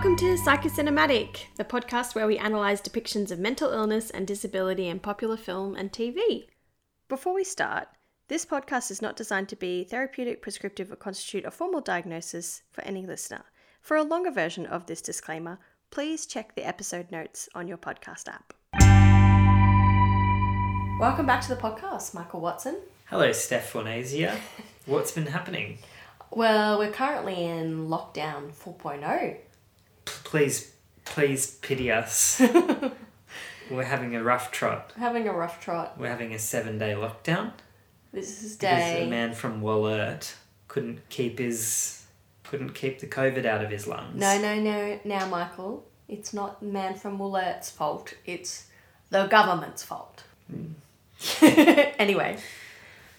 [0.00, 4.98] Welcome to Psychocinematic, the podcast where we analyse depictions of mental illness and disability in
[4.98, 6.46] popular film and TV.
[7.06, 7.86] Before we start,
[8.28, 12.80] this podcast is not designed to be therapeutic, prescriptive, or constitute a formal diagnosis for
[12.84, 13.44] any listener.
[13.82, 15.58] For a longer version of this disclaimer,
[15.90, 18.54] please check the episode notes on your podcast app.
[20.98, 22.78] Welcome back to the podcast, Michael Watson.
[23.10, 24.34] Hello, Steph Fornasia.
[24.86, 25.76] What's been happening?
[26.30, 28.76] Well, we're currently in lockdown oh.
[28.82, 29.36] 4.0.
[30.24, 30.72] Please,
[31.04, 32.40] please pity us.
[33.70, 34.92] We're having a rough trot.
[34.98, 35.98] Having a rough trot.
[35.98, 37.52] We're having a seven day lockdown
[38.12, 39.04] This is because day.
[39.04, 40.34] the man from Wollert
[40.68, 42.04] couldn't keep his
[42.44, 44.16] couldn't keep the COVID out of his lungs.
[44.20, 44.98] No, no, no.
[45.04, 48.14] Now, Michael, it's not the man from Wollert's fault.
[48.26, 48.66] It's
[49.10, 50.24] the government's fault.
[50.50, 50.72] Hmm.
[51.98, 52.38] anyway,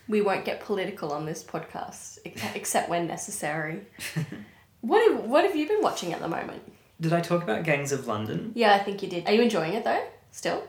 [0.10, 2.18] we won't get political on this podcast,
[2.56, 3.86] except when necessary.
[4.82, 6.62] what have, What have you been watching at the moment?
[7.02, 8.52] Did I talk about Gangs of London?
[8.54, 9.28] Yeah, I think you did.
[9.28, 10.06] Are you enjoying it though?
[10.32, 10.64] Still?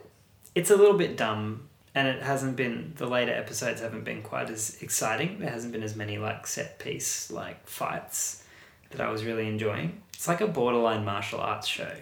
[0.54, 4.48] It's a little bit dumb and it hasn't been the later episodes haven't been quite
[4.48, 5.38] as exciting.
[5.38, 8.44] There hasn't been as many like set piece like fights
[8.90, 10.00] that I was really enjoying.
[10.14, 11.92] It's like a borderline martial arts show.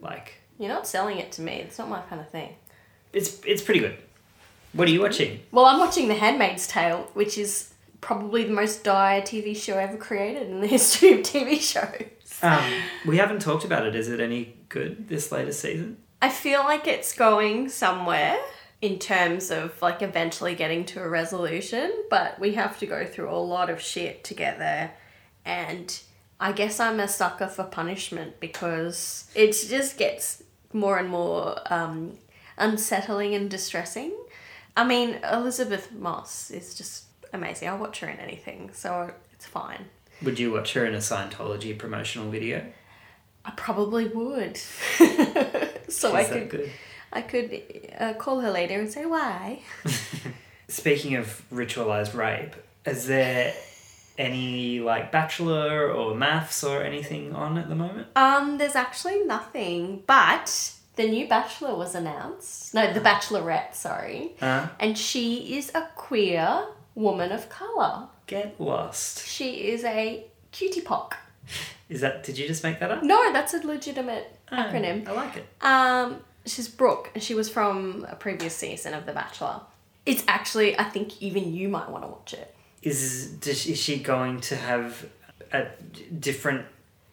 [0.00, 1.52] Like You're not selling it to me.
[1.54, 2.56] It's not my kind of thing.
[3.12, 3.96] It's it's pretty good.
[4.72, 5.40] What are you watching?
[5.52, 9.96] Well, I'm watching The Handmaid's Tale, which is probably the most dire TV show ever
[9.96, 12.10] created in the history of TV shows.
[12.46, 12.72] Um,
[13.06, 13.94] we haven't talked about it.
[13.94, 15.98] Is it any good this latest season?
[16.22, 18.38] I feel like it's going somewhere
[18.80, 23.30] in terms of like eventually getting to a resolution, but we have to go through
[23.30, 24.94] a lot of shit to get there.
[25.44, 25.98] And
[26.40, 32.18] I guess I'm a sucker for punishment because it just gets more and more um,
[32.58, 34.12] unsettling and distressing.
[34.76, 37.68] I mean, Elisabeth Moss is just amazing.
[37.68, 39.86] I'll watch her in anything, so it's fine.
[40.22, 42.64] Would you watch her in a Scientology promotional video?
[43.44, 44.56] I probably would.
[45.88, 46.70] so I could good?
[47.12, 47.62] I could
[47.98, 49.60] uh, call her later and say why.
[50.68, 52.54] Speaking of ritualized rape,
[52.84, 53.54] is there
[54.18, 58.08] any like bachelor or MAFS or anything on at the moment?
[58.16, 62.74] Um, there's actually nothing, but the new Bachelor was announced.
[62.74, 64.32] No, the Bachelorette, sorry.
[64.40, 68.08] Uh, And she is a queer woman of color.
[68.26, 69.26] Get lost.
[69.26, 71.12] She is a QTPOC.
[71.88, 72.24] Is that?
[72.24, 73.02] Did you just make that up?
[73.02, 75.06] No, that's a legitimate Oh, acronym.
[75.08, 75.46] I like it.
[75.60, 79.60] Um, she's Brooke, and she was from a previous season of The Bachelor.
[80.04, 82.54] It's actually, I think even you might want to watch it.
[82.82, 85.06] Is does, is she going to have
[85.52, 85.66] a
[86.18, 86.66] different?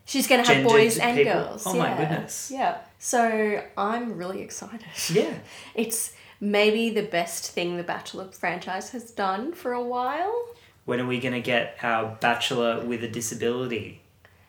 [0.06, 1.34] She's going to have boys and people?
[1.34, 1.64] girls.
[1.68, 2.52] Oh my goodness.
[2.54, 2.78] Yeah.
[3.00, 4.86] So I'm really excited.
[5.12, 5.34] Yeah.
[5.76, 10.46] It's maybe the best thing the Bachelor franchise has done for a while.
[10.86, 14.02] When are we gonna get our Bachelor with a Disability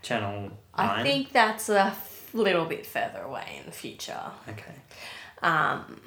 [0.02, 1.96] channel I think that's a
[2.32, 4.20] little bit further away in the future.
[4.48, 4.74] Okay.
[5.42, 6.00] Um,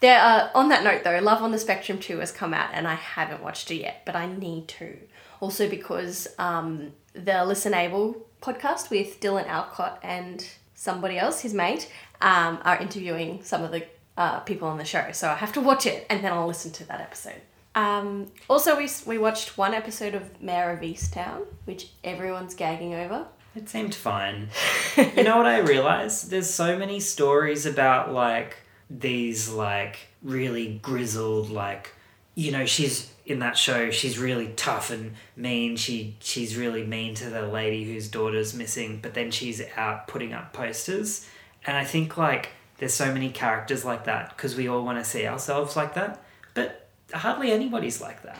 [0.00, 2.86] there are, on that note though, Love on the Spectrum 2 has come out and
[2.86, 4.98] I haven't watched it yet, but I need to.
[5.40, 11.90] Also because um, the Listen Able podcast with Dylan Alcott and somebody else, his mate,
[12.20, 13.84] um, are interviewing some of the
[14.16, 15.10] uh, people on the show.
[15.12, 17.40] So I have to watch it and then I'll listen to that episode.
[17.74, 23.26] Um, also, we, we watched one episode of Mare of Easttown, which everyone's gagging over.
[23.54, 24.48] It seemed fine.
[24.96, 26.30] you know what I realized?
[26.30, 28.56] There's so many stories about like
[29.00, 31.94] these like really grizzled like
[32.34, 37.14] you know she's in that show she's really tough and mean she she's really mean
[37.14, 41.26] to the lady whose daughter's missing but then she's out putting up posters
[41.64, 45.04] and I think like there's so many characters like that because we all want to
[45.04, 46.22] see ourselves like that
[46.54, 46.81] but
[47.12, 48.38] hardly anybody's like that.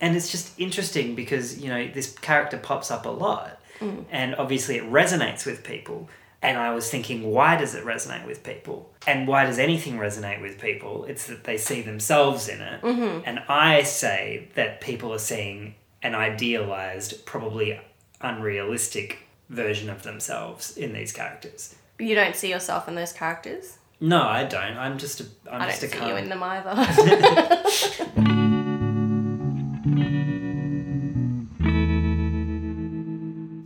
[0.00, 4.04] And it's just interesting because you know this character pops up a lot mm.
[4.10, 6.08] and obviously it resonates with people.
[6.40, 8.92] And i was thinking why does it resonate with people?
[9.06, 11.04] And why does anything resonate with people?
[11.04, 12.82] It's that they see themselves in it.
[12.82, 13.22] Mm-hmm.
[13.24, 17.80] And i say that people are seeing an idealized probably
[18.20, 19.18] unrealistic
[19.48, 21.74] version of themselves in these characters.
[21.98, 23.78] You don't see yourself in those characters?
[24.00, 26.08] No i don't i'm just a i'm I don't just a see cunt.
[26.08, 26.74] you in them either.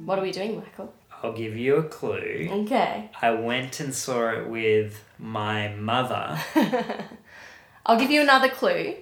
[0.05, 0.93] what are we doing, Michael?
[1.23, 3.11] i'll give you a clue Okay.
[3.21, 6.39] i went and saw it with my mother
[7.85, 8.95] I'll give you another clue.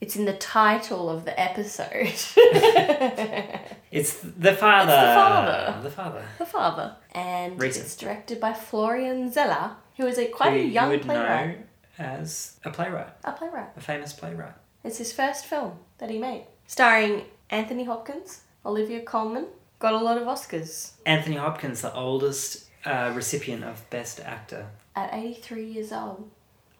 [0.00, 2.14] It's in the title of the episode.
[3.92, 4.90] It's the father.
[4.92, 5.82] father.
[5.82, 6.22] The father.
[6.38, 6.96] the father.
[7.12, 7.84] And Recent.
[7.84, 11.58] it's directed by Florian Zeller, who is a quite Who a young you would playwright.
[11.58, 11.64] know
[11.98, 13.68] as a playwright, A playwright.
[13.76, 14.52] a famous playwright.
[14.84, 16.46] It's his first film that he made.
[16.66, 19.46] Starring Anthony Hopkins, Olivia Colman.
[19.78, 20.92] Got a lot of Oscars.
[21.04, 24.66] Anthony Hopkins, the oldest uh, recipient of Best Actor.
[24.94, 26.30] At 83 years old.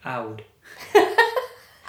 [0.05, 0.43] Old.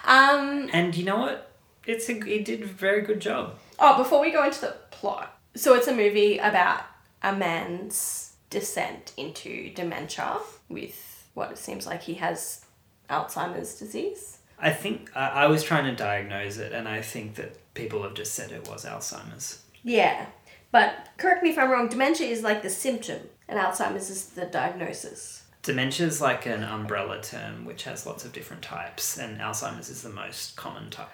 [0.06, 1.52] Um, And you know what?
[1.86, 3.56] It's a, he did a very good job.
[3.80, 5.38] oh, before we go into the plot.
[5.56, 6.82] So it's a movie about
[7.24, 10.38] a man's descent into dementia
[10.70, 12.66] with what it seems like he has
[13.10, 14.40] Alzheimer's disease.
[14.60, 18.16] I think I, I was trying to diagnose it, and I think that people have
[18.16, 19.62] just said it was Alzheimer's.
[19.84, 20.26] Yeah.
[20.72, 24.46] But correct me if I'm wrong, dementia is like the symptom and Alzheimer's is the
[24.46, 25.44] diagnosis.
[25.62, 30.02] Dementia is like an umbrella term which has lots of different types, and Alzheimer's is
[30.02, 31.10] the most common type.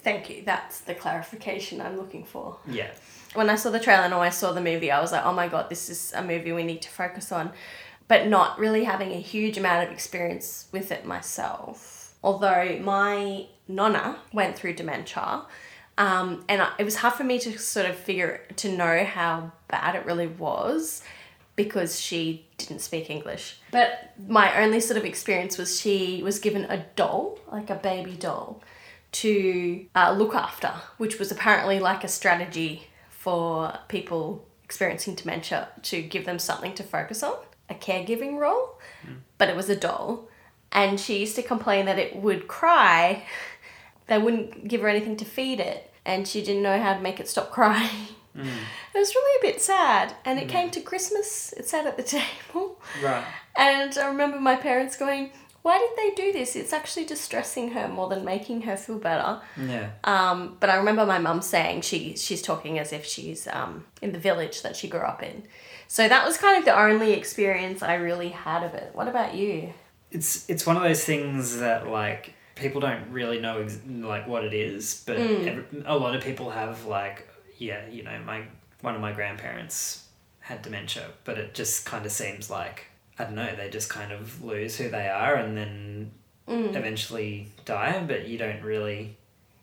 [0.00, 0.42] Thank you.
[0.44, 2.58] That's the clarification I'm looking for.
[2.66, 2.90] Yeah.
[3.34, 5.48] When I saw the trailer and I saw the movie, I was like, oh my
[5.48, 7.52] god, this is a movie we need to focus on.
[8.08, 12.14] But not really having a huge amount of experience with it myself.
[12.24, 15.44] Although my nonna went through dementia,
[15.98, 19.52] um, and I, it was hard for me to sort of figure to know how
[19.68, 21.02] bad it really was
[21.56, 23.58] because she didn't speak English.
[23.72, 28.12] But my only sort of experience was she was given a doll, like a baby
[28.12, 28.62] doll,
[29.10, 36.00] to uh, look after, which was apparently like a strategy for people experiencing dementia to
[36.00, 37.34] give them something to focus on,
[37.68, 38.78] a caregiving role.
[39.02, 39.14] Hmm.
[39.36, 40.28] But it was a doll.
[40.72, 43.24] And she used to complain that it would cry.
[44.06, 45.92] They wouldn't give her anything to feed it.
[46.06, 48.08] And she didn't know how to make it stop crying.
[48.34, 48.48] Hmm.
[48.94, 50.14] It was really a bit sad.
[50.24, 50.50] And it hmm.
[50.50, 52.80] came to Christmas, it sat at the table.
[53.02, 53.22] Right.
[53.54, 55.30] And I remember my parents going,
[55.68, 56.56] Why did they do this?
[56.56, 59.42] It's actually distressing her more than making her feel better.
[59.60, 59.90] Yeah.
[60.02, 64.12] Um, but I remember my mum saying she she's talking as if she's um, in
[64.12, 65.42] the village that she grew up in.
[65.86, 68.92] So that was kind of the only experience I really had of it.
[68.94, 69.74] What about you?
[70.10, 74.44] It's it's one of those things that like people don't really know ex- like what
[74.44, 77.28] it is, but every, a lot of people have like
[77.58, 78.44] yeah, you know, my
[78.80, 80.06] one of my grandparents
[80.40, 82.86] had dementia, but it just kind of seems like
[83.18, 86.10] I don't know, they just kind of lose who they are and then
[86.48, 89.16] eventually die, but you don't really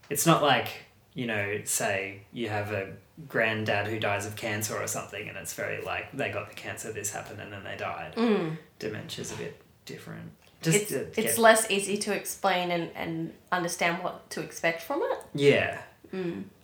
[0.09, 0.69] it's not like,
[1.13, 2.89] you know, say you have a
[3.27, 6.91] granddad who dies of cancer or something and it's very like they got the cancer,
[6.91, 8.13] this happened and then they died.
[8.77, 10.31] Dementia's a bit different.
[10.61, 15.01] Just It's, to it's less easy to explain and, and understand what to expect from
[15.01, 15.19] it.
[15.33, 15.81] Yeah.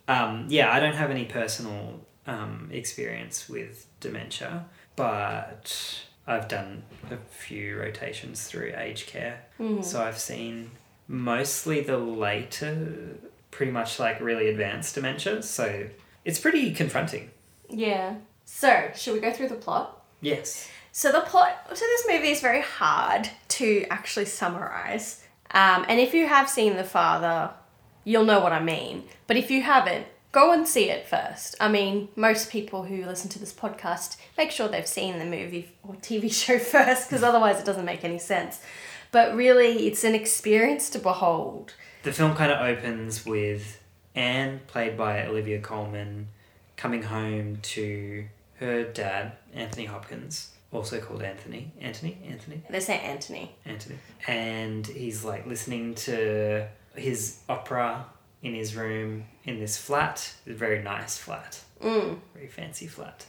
[0.08, 4.64] Um, yeah, I don't have any personal um, experience with dementia,
[4.96, 9.44] but I've done a few rotations through aged care.
[9.82, 10.70] So I've seen
[11.08, 13.18] mostly the later,
[13.50, 15.42] pretty much like really advanced dementia.
[15.42, 15.88] So
[16.24, 17.30] it's pretty confronting.
[17.68, 18.16] Yeah.
[18.44, 20.02] So, should we go through the plot?
[20.20, 20.68] Yes.
[20.92, 25.24] So the plot to this movie is very hard to actually summarize.
[25.52, 27.50] Um, and if you have seen The Father,
[28.04, 29.04] you'll know what I mean.
[29.26, 31.56] But if you haven't, go and see it first.
[31.60, 35.68] I mean, most people who listen to this podcast make sure they've seen the movie
[35.82, 38.60] or TV show first, because otherwise it doesn't make any sense.
[39.10, 41.74] But really, it's an experience to behold.
[42.02, 43.80] The film kind of opens with
[44.14, 46.28] Anne, played by Olivia Colman,
[46.76, 48.24] coming home to
[48.56, 51.72] her dad, Anthony Hopkins, also called Anthony.
[51.80, 52.16] Anthony?
[52.26, 52.62] Anthony?
[52.70, 53.54] They say Anthony.
[53.64, 53.98] Anthony.
[54.26, 58.06] And he's like listening to his opera
[58.42, 60.34] in his room in this flat.
[60.46, 61.60] A very nice flat.
[61.82, 62.18] Mm.
[62.34, 63.26] Very fancy flat.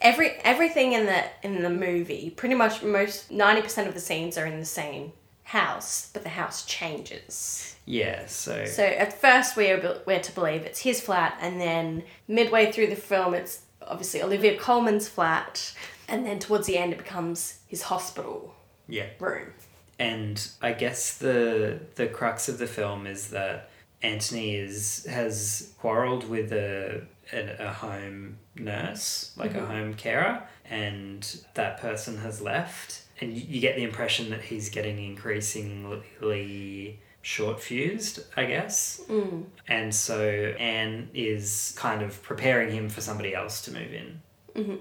[0.00, 4.38] Every everything in the in the movie, pretty much most ninety percent of the scenes
[4.38, 5.12] are in the same
[5.44, 7.74] house, but the house changes.
[7.84, 12.70] Yeah, so, So at first we're we're to believe it's his flat, and then midway
[12.70, 15.74] through the film, it's obviously Olivia Colman's flat,
[16.08, 18.54] and then towards the end, it becomes his hospital
[18.88, 19.06] yeah.
[19.18, 19.52] room.
[19.98, 23.69] And I guess the the crux of the film is that
[24.02, 27.02] Anthony is has quarreled with a
[27.32, 33.02] a, a home nurse, like a home carer, and that person has left.
[33.20, 39.02] And you, you get the impression that he's getting increasingly short fused, I guess.
[39.08, 39.44] Mm.
[39.68, 40.20] And so
[40.58, 44.20] Anne is kind of preparing him for somebody else to move in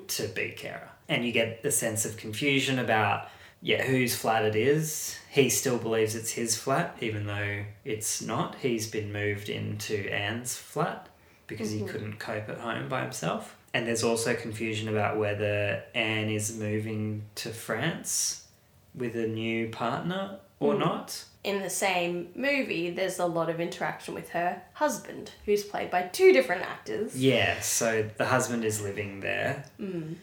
[0.08, 0.90] to be carer.
[1.08, 3.28] And you get a sense of confusion about,
[3.62, 5.18] yeah, whose flat it is.
[5.30, 8.56] He still believes it's his flat, even though it's not.
[8.56, 11.08] He's been moved into Anne's flat
[11.48, 11.88] because he mm-hmm.
[11.88, 13.56] couldn't cope at home by himself.
[13.74, 18.48] And there's also confusion about whether Anne is moving to France
[18.96, 20.82] with a new partner or mm-hmm.
[20.82, 21.26] not.
[21.44, 26.04] In the same movie, there's a lot of interaction with her husband, who's played by
[26.04, 27.16] two different actors.
[27.16, 29.64] Yeah, so the husband is living there.
[29.80, 30.16] Mm.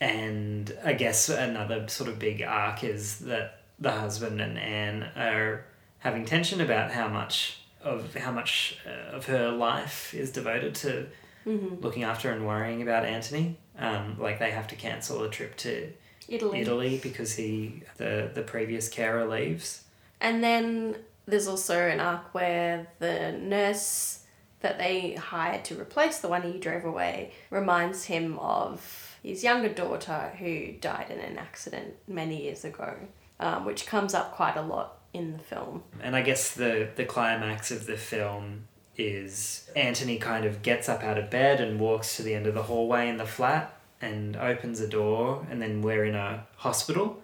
[0.00, 5.64] And I guess another sort of big arc is that the husband and Anne are
[5.98, 11.06] having tension about how much of how much uh, of her life is devoted to
[11.46, 13.56] looking after and worrying about Anthony.
[13.78, 15.90] Um, like they have to cancel a trip to
[16.28, 16.60] Italy.
[16.60, 19.84] Italy because he the the previous carer leaves.
[20.20, 24.24] And then there's also an arc where the nurse
[24.60, 29.68] that they hired to replace the one he drove away reminds him of his younger
[29.68, 32.96] daughter who died in an accident many years ago,
[33.38, 35.82] um, which comes up quite a lot in the film.
[36.02, 41.02] And I guess the the climax of the film is Anthony kind of gets up
[41.02, 44.36] out of bed and walks to the end of the hallway in the flat and
[44.36, 47.22] opens a door and then we're in a hospital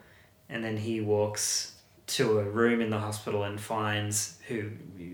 [0.49, 1.75] and then he walks
[2.07, 4.71] to a room in the hospital and finds who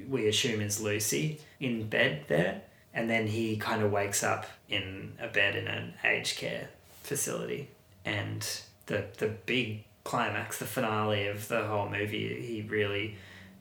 [0.09, 2.63] we assume is Lucy in bed there
[2.95, 6.69] and then he kind of wakes up in a bed in an aged care
[7.03, 7.69] facility
[8.05, 13.17] and the the big climax the finale of the whole movie he really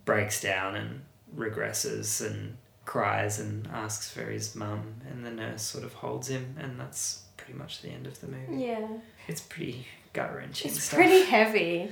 [0.05, 1.01] breaks down and
[1.37, 6.55] regresses and cries and asks for his mum and the nurse sort of holds him
[6.59, 8.87] and that's pretty much the end of the movie Yeah.
[9.27, 11.89] it's pretty gut wrenching It's stuff pretty heavy.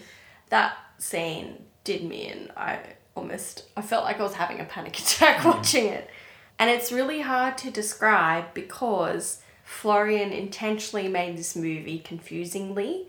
[0.50, 2.80] That scene did me and I
[3.16, 5.46] almost I felt like I was having a panic attack mm.
[5.46, 6.10] watching it.
[6.60, 13.08] And it's really hard to describe because Florian intentionally made this movie confusingly,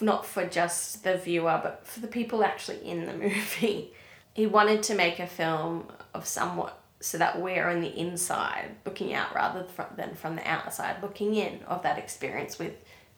[0.00, 3.92] not for just the viewer, but for the people actually in the movie.
[4.32, 9.12] He wanted to make a film of somewhat so that we're on the inside looking
[9.12, 9.66] out rather
[9.96, 12.72] than from the outside looking in of that experience with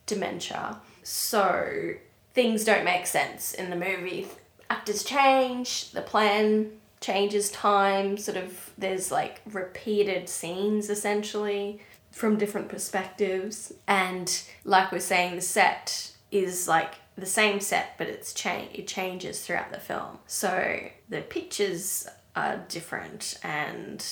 [0.07, 0.81] dementia.
[1.03, 1.93] So
[2.35, 4.27] things don't make sense in the movie.
[4.69, 12.69] Actors change, the plan changes time, sort of, there's like repeated scenes essentially from different
[12.69, 13.73] perspectives.
[13.87, 18.87] And like we're saying, the set is like the same set, but it's change it
[18.87, 20.19] changes throughout the film.
[20.26, 20.78] So
[21.09, 24.04] the pictures are different and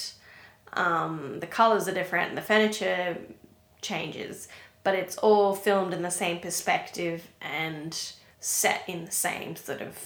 [0.75, 3.17] um, the colors are different, and the furniture
[3.81, 4.49] changes,
[4.85, 7.99] but it's all filmed in the same perspective and
[8.41, 9.99] set in the same sort of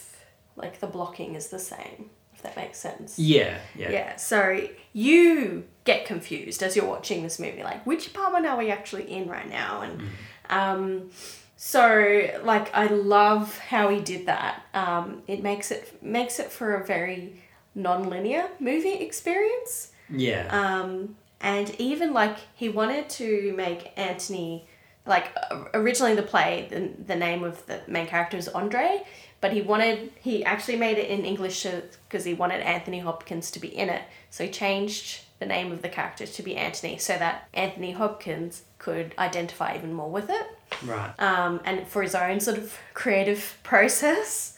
[0.56, 2.10] like the blocking is the same,
[2.42, 3.18] that makes sense.
[3.18, 8.46] yeah yeah, Yeah, so you get confused as you're watching this movie, like which apartment
[8.46, 9.82] are we actually in right now?
[9.82, 10.02] And
[10.50, 11.10] um,
[11.56, 14.62] so like I love how he did that.
[14.74, 17.42] Um, it makes it makes it for a very
[17.74, 19.92] non-linear movie experience.
[20.10, 20.46] yeah.
[20.50, 24.66] Um, and even like he wanted to make Anthony,
[25.06, 25.34] like
[25.74, 29.02] originally the play, the, the name of the main character is Andre,
[29.42, 31.66] but he wanted, he actually made it in English
[32.08, 34.02] because he wanted Anthony Hopkins to be in it.
[34.30, 38.62] So he changed the name of the character to be Anthony so that Anthony Hopkins
[38.78, 40.46] could identify even more with it
[40.84, 44.54] right um, and for his own sort of creative process.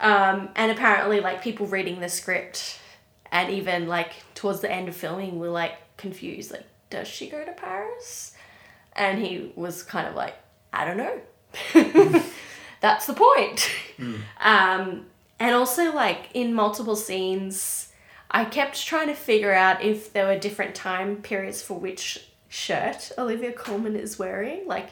[0.00, 2.78] Um, and apparently, like people reading the script,
[3.32, 6.52] and even like towards the end of filming, were like confused.
[6.52, 8.34] Like, does she go to Paris?
[8.92, 10.36] And he was kind of like,
[10.72, 11.20] I don't know.
[12.84, 13.70] That's the point.
[14.40, 15.06] Um,
[15.38, 17.92] and also, like in multiple scenes,
[18.28, 23.12] I kept trying to figure out if there were different time periods for which shirt
[23.16, 24.66] Olivia Colman is wearing.
[24.66, 24.90] Like,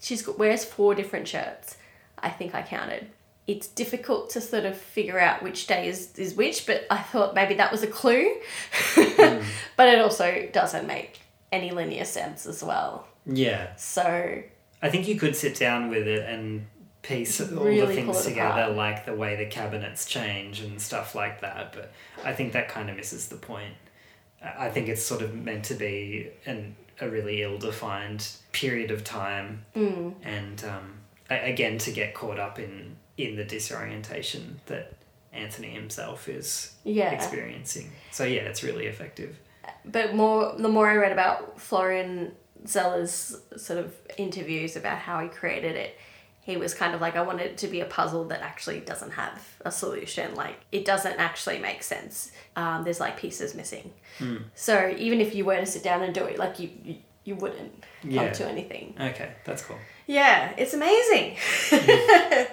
[0.00, 1.76] she's got, wears four different shirts.
[2.16, 3.08] I think I counted.
[3.48, 7.34] It's difficult to sort of figure out which day is, is which, but I thought
[7.34, 8.36] maybe that was a clue.
[9.76, 11.18] but it also doesn't make
[11.50, 13.08] any linear sense as well.
[13.26, 14.44] yeah So,
[14.80, 16.66] I think you could sit down with it and
[17.08, 18.76] piece all the Really things together, apart.
[18.76, 21.72] like the way the cabinets change and stuff like that.
[21.72, 21.92] But
[22.24, 23.74] I think that kind of misses the point.
[24.42, 29.64] I think it's sort of meant to be an, a really ill-defined period of time,
[29.74, 30.94] mm, and um,
[31.30, 34.92] again to get caught up in in the disorientation that
[35.32, 37.10] Anthony himself is yeah.
[37.10, 37.90] experiencing.
[38.12, 39.36] So yeah, it's really effective.
[39.84, 42.32] but more the more I read about Florian
[42.66, 45.96] Zeller's sort of interviews about how he created it,
[46.48, 49.10] he was kind of like, I want it to be a puzzle that actually doesn't
[49.12, 50.34] have a solution.
[50.34, 52.32] Like it doesn't actually make sense.
[52.56, 53.92] Um, there's like pieces missing.
[54.54, 57.34] So even if you were to sit down and do it, like you you, you
[57.34, 58.24] wouldn't Yeah.
[58.24, 58.94] come to anything.
[58.98, 59.76] Okay, that's cool.
[60.06, 61.36] Yeah, it's amazing.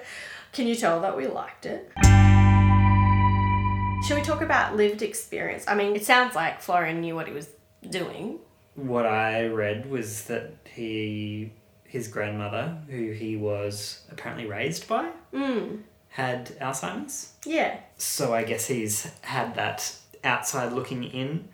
[0.51, 1.89] Can you tell that we liked it?
[4.05, 5.63] Should we talk about lived experience?
[5.67, 7.47] I mean, it sounds like Florian knew what he was
[7.89, 8.39] doing.
[8.75, 11.51] What I read was that he,
[11.95, 15.83] his grandmother, who he was apparently raised by, Mm.
[16.09, 17.31] had Alzheimer's.
[17.45, 17.77] Yeah.
[17.97, 21.47] So I guess he's had that outside looking in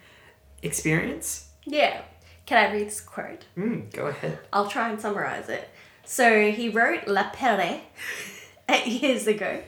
[0.63, 1.48] experience.
[1.65, 2.01] Yeah.
[2.48, 3.45] Can I read this quote?
[3.55, 4.39] Mm, go ahead.
[4.51, 5.69] I'll try and summarize it.
[6.05, 7.81] So he wrote La Pere
[8.69, 9.62] eight years ago,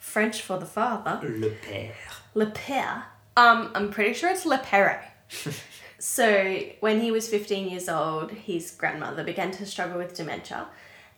[0.00, 1.20] French for the father.
[1.22, 1.92] Le père.
[2.34, 3.04] Le Pere.
[3.36, 5.04] Um, I'm pretty sure it's Le Pere.
[6.00, 10.66] so when he was 15 years old, his grandmother began to struggle with dementia,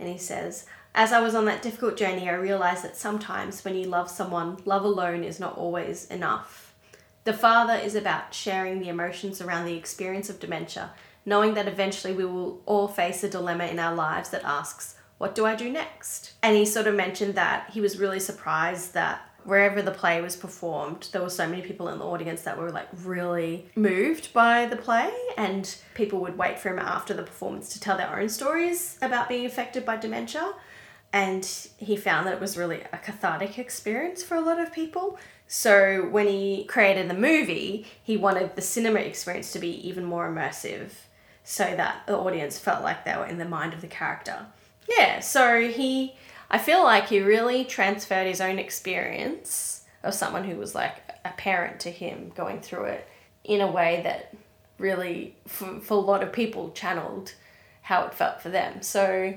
[0.00, 3.76] and he says, As I was on that difficult journey, I realized that sometimes when
[3.76, 6.74] you love someone, love alone is not always enough.
[7.22, 10.90] The Father is about sharing the emotions around the experience of dementia,
[11.24, 15.36] knowing that eventually we will all face a dilemma in our lives that asks, What
[15.36, 16.32] do I do next?
[16.42, 20.37] And he sort of mentioned that he was really surprised that wherever the play was
[20.37, 24.66] performed, there were so many people in the audience that were like really moved by
[24.66, 28.28] the play, and people would wait for him after the performance to tell their own
[28.28, 30.54] stories about being affected by dementia.
[31.12, 31.44] And
[31.76, 35.18] he found that it was really a cathartic experience for a lot of people.
[35.46, 40.26] So when he created the movie, he wanted the cinema experience to be even more
[40.26, 40.92] immersive
[41.44, 44.46] so that the audience felt like they were in the mind of the character.
[44.88, 46.14] Yeah, so he
[46.52, 51.30] I feel like he really transferred his own experience of someone who was like a
[51.30, 53.09] parent to him going through it
[53.42, 54.35] in a way that
[54.78, 57.32] really, for, for a lot of people, channeled
[57.80, 58.82] how it felt for them.
[58.82, 59.35] So,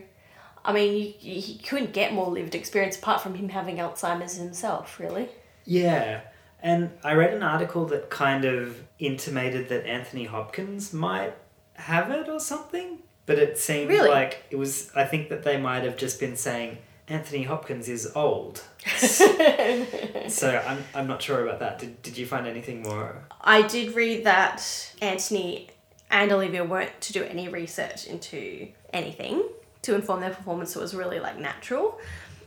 [0.63, 4.99] I mean, you, you couldn't get more lived experience apart from him having Alzheimer's himself,
[4.99, 5.29] really.
[5.63, 6.21] Yeah.
[6.61, 11.33] And I read an article that kind of intimated that Anthony Hopkins might
[11.75, 12.99] have it or something.
[13.25, 14.09] But it seemed Really?
[14.09, 18.11] like it was, I think that they might have just been saying Anthony Hopkins is
[18.15, 18.63] old.
[18.97, 21.79] so I'm, I'm not sure about that.
[21.79, 23.23] Did, did you find anything more?
[23.41, 25.69] I did read that Anthony
[26.09, 29.43] and Olivia weren't to do any research into anything
[29.83, 30.73] to inform their performance.
[30.73, 31.99] So it was really like natural.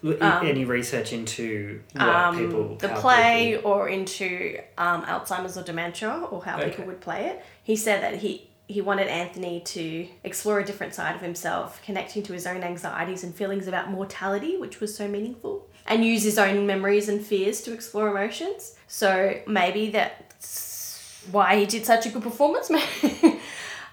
[0.02, 2.76] Any research into what um, people.
[2.76, 6.70] the play people- or into um, Alzheimer's or dementia or how Okay.
[6.70, 7.44] people would play it.
[7.64, 12.22] He said that he he wanted Anthony to explore a different side of himself, connecting
[12.24, 16.38] to his own anxieties and feelings about mortality, which was so meaningful, and use his
[16.38, 18.76] own memories and fears to explore emotions.
[18.86, 22.70] So maybe that's why he did such a good performance.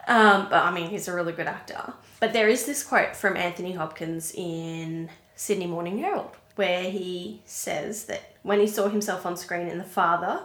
[0.07, 1.93] um, but I mean, he's a really good actor.
[2.19, 8.05] But there is this quote from Anthony Hopkins in Sydney Morning Herald where he says
[8.05, 10.41] that when he saw himself on screen in The Father,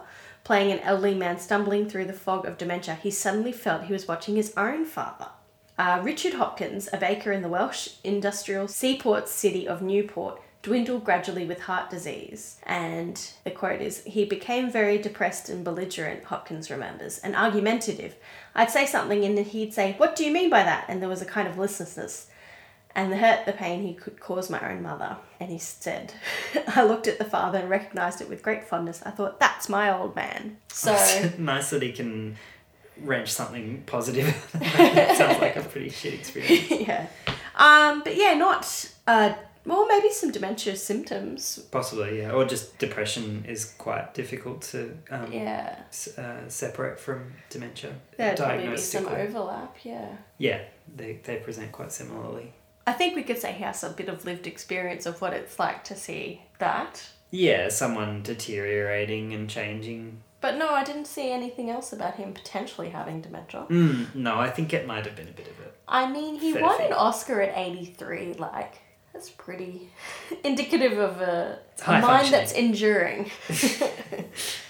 [0.50, 4.08] playing an elderly man stumbling through the fog of dementia, he suddenly felt he was
[4.08, 5.28] watching his own father.
[5.78, 11.44] Uh, Richard Hopkins, a baker in the Welsh industrial seaport city of Newport, dwindled gradually
[11.46, 12.58] with heart disease.
[12.64, 18.16] And the quote is He became very depressed and belligerent, Hopkins remembers, and argumentative.
[18.52, 20.86] I'd say something and he'd say, What do you mean by that?
[20.88, 22.28] And there was a kind of listlessness.
[22.94, 25.16] And the hurt, the pain he could cause my own mother.
[25.38, 26.12] And he said,
[26.68, 29.00] I looked at the father and recognised it with great fondness.
[29.06, 30.56] I thought, that's my old man.
[30.72, 30.92] So,
[31.38, 32.36] nice that he can
[33.00, 34.26] wrench something positive.
[34.60, 36.70] it sounds like a pretty shit experience.
[36.88, 37.06] yeah.
[37.54, 41.60] Um, but yeah, not, uh, well, maybe some dementia symptoms.
[41.70, 42.32] Possibly, yeah.
[42.32, 45.76] Or just depression is quite difficult to um, Yeah.
[45.90, 47.94] s- uh, separate from dementia.
[48.16, 50.08] There'd probably be some overlap, yeah.
[50.38, 50.62] Yeah,
[50.96, 52.52] they, they present quite similarly.
[52.86, 55.58] I think we could say he has a bit of lived experience of what it's
[55.58, 57.08] like to see that.
[57.30, 60.22] Yeah, someone deteriorating and changing.
[60.40, 63.66] But no, I didn't see anything else about him potentially having dementia.
[63.68, 65.74] Mm, no, I think it might have been a bit of it.
[65.86, 66.86] I mean, he Fair won thing.
[66.88, 68.34] an Oscar at 83.
[68.34, 68.80] Like,
[69.12, 69.90] that's pretty
[70.44, 73.30] indicative of a, a mind that's enduring.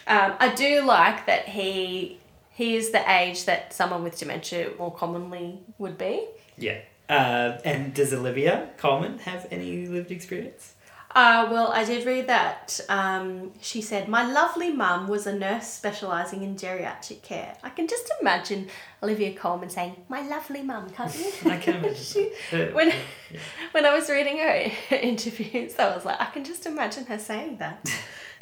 [0.08, 2.18] um, I do like that he
[2.50, 6.26] he is the age that someone with dementia more commonly would be.
[6.58, 6.78] Yeah.
[7.10, 10.74] Uh, and does Olivia Colman have any lived experience?
[11.12, 12.80] Uh, well, I did read that.
[12.88, 17.56] Um, she said, My lovely mum was a nurse specialising in geriatric care.
[17.64, 18.68] I can just imagine
[19.02, 21.32] Olivia Colman saying, My lovely mum, can't you?
[21.50, 21.96] I can imagine.
[22.04, 22.32] She-
[22.72, 23.40] when, yeah.
[23.72, 27.56] when I was reading her interviews, I was like, I can just imagine her saying
[27.58, 27.90] that.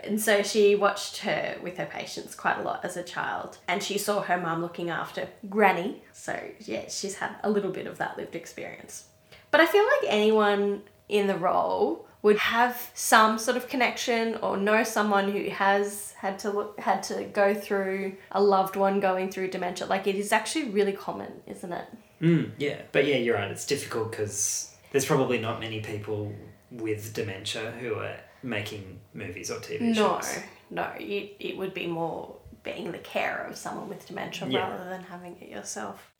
[0.04, 3.82] and so she watched her with her patients quite a lot as a child, and
[3.82, 6.02] she saw her mum looking after Granny.
[6.12, 9.04] So, yeah, she's had a little bit of that lived experience.
[9.50, 14.56] But I feel like anyone in the role would have some sort of connection or
[14.56, 19.30] know someone who has had to look, had to go through a loved one going
[19.30, 19.86] through dementia.
[19.86, 21.84] Like it is actually really common, isn't it?
[22.20, 23.50] Mm, yeah, but yeah, you're right.
[23.50, 26.32] It's difficult because there's probably not many people
[26.72, 30.38] with dementia who are making movies or TV No, shows.
[30.70, 34.68] no, no, it, it would be more being the carer of someone with dementia Yeah.
[34.68, 36.10] rather than having it yourself.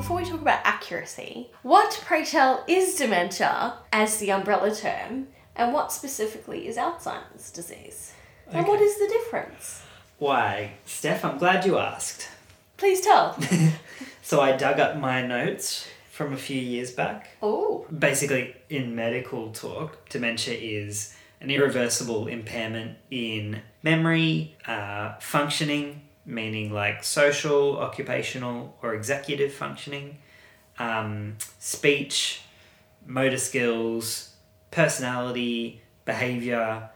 [0.00, 5.74] Before we talk about accuracy, what, pray tell, is dementia as the umbrella term, and
[5.74, 8.14] what specifically is Alzheimer's disease?
[8.50, 9.82] And what is the difference?
[10.16, 12.30] Why, Steph, I'm glad you asked.
[12.78, 13.38] Please tell.
[14.22, 17.28] So I dug up my notes from a few years back.
[17.42, 26.72] oh, Basically, in medical talk, dementia is an irreversible impairment in memory, uh, functioning, meaning
[26.72, 30.18] like social, occupational, or executive functioning,
[30.78, 32.42] um, speech,
[33.06, 34.34] motor skills,
[34.70, 36.88] personality, behavior,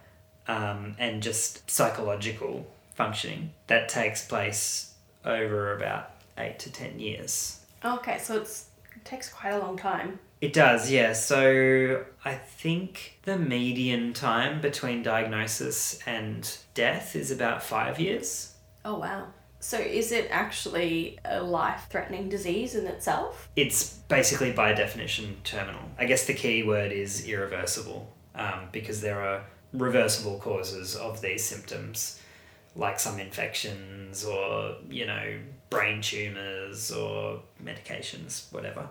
[0.47, 4.93] um, and just psychological functioning that takes place
[5.25, 7.59] over about eight to ten years.
[7.83, 10.19] Okay, so it's, it takes quite a long time.
[10.41, 11.13] It does, yeah.
[11.13, 18.54] So I think the median time between diagnosis and death is about five years.
[18.85, 19.27] Oh, wow.
[19.59, 23.49] So is it actually a life threatening disease in itself?
[23.55, 25.81] It's basically by definition terminal.
[25.97, 29.43] I guess the key word is irreversible um, because there are
[29.73, 32.21] reversible causes of these symptoms,
[32.75, 35.39] like some infections or, you know,
[35.71, 38.87] brain tumors or medications, whatever.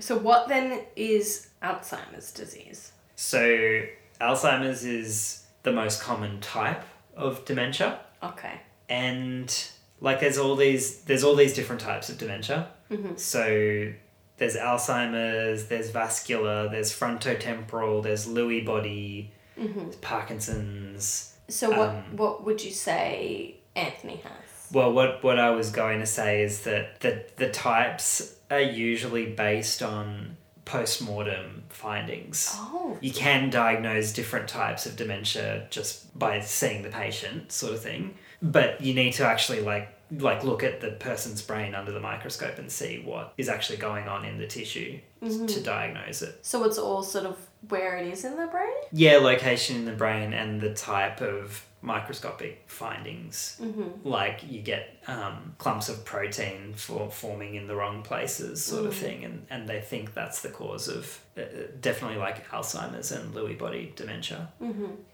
[0.00, 2.90] So, what then is Alzheimer's disease?
[3.14, 3.84] So,
[4.20, 6.82] Alzheimer's is the most common type
[7.16, 8.00] of dementia.
[8.20, 8.60] Okay.
[8.88, 9.68] And
[10.00, 12.68] like there's all these there's all these different types of dementia.
[13.16, 13.92] So
[14.38, 22.44] there's alzheimer's there's vascular there's frontotemporal there's lewy body there's parkinson's So, what, Um, what
[22.44, 24.32] would you say Anthony has?
[24.72, 29.26] well what what i was going to say is that the the types are usually
[29.26, 32.48] based on post-mortem findings.
[32.54, 37.82] Oh, you can diagnose different types of dementia just by seeing the patient sort of
[37.82, 42.00] thing but you need to actually like like look at the person's brain under the
[42.00, 45.46] microscope and see what is actually going on in the tissue mm-hmm.
[45.46, 48.72] to diagnose it so it's all sort of where it is in the brain?
[48.92, 53.60] yeah location in the brain and the type of microscopic findings.
[54.04, 58.94] Like you get um, clumps of protein for forming in the wrong places sort of
[58.94, 61.42] thing and, and they think that's the cause of uh,
[61.80, 64.48] definitely like alzheimer's and lewy body dementia.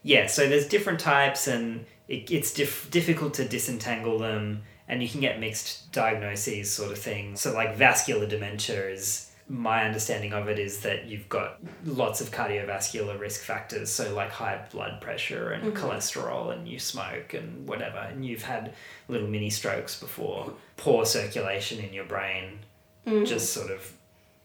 [0.03, 5.09] Yeah so there's different types and it, it's dif- difficult to disentangle them and you
[5.09, 7.37] can get mixed diagnoses sort of thing.
[7.37, 12.31] So like vascular dementia is my understanding of it is that you've got lots of
[12.31, 15.87] cardiovascular risk factors so like high blood pressure and mm-hmm.
[15.87, 18.75] cholesterol and you smoke and whatever and you've had
[19.09, 20.53] little mini strokes before.
[20.77, 22.59] Poor circulation in your brain
[23.07, 23.25] mm-hmm.
[23.25, 23.93] just sort of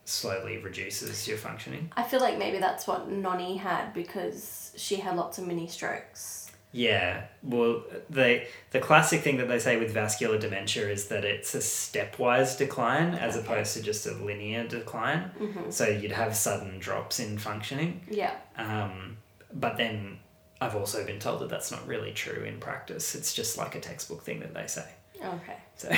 [0.05, 1.91] slowly reduces your functioning.
[1.95, 6.42] I feel like maybe that's what Nonny had because she had lots of mini strokes.
[6.75, 11.53] Yeah, well, the the classic thing that they say with vascular dementia is that it's
[11.53, 13.45] a stepwise decline as Okay.
[13.45, 15.31] opposed to just a linear decline.
[15.69, 18.01] So you'd have sudden drops in functioning.
[18.09, 18.33] Yeah.
[18.57, 19.17] Um,
[19.53, 20.17] but then
[20.59, 23.13] I've also been told that that's not really true in practice.
[23.13, 24.87] It's just like a textbook thing that they say.
[25.23, 25.57] Okay.
[25.75, 25.89] So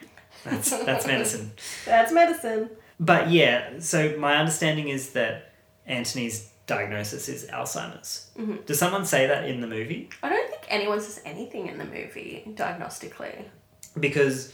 [0.44, 1.52] that's that's medicine.
[1.84, 2.70] That's medicine.
[2.98, 5.52] But yeah, so my understanding is that
[5.86, 8.30] Anthony's diagnosis is Alzheimer's.
[8.38, 8.64] Mm-hmm.
[8.66, 10.08] Does someone say that in the movie?
[10.22, 13.44] I don't think anyone says anything in the movie diagnostically.
[13.98, 14.52] because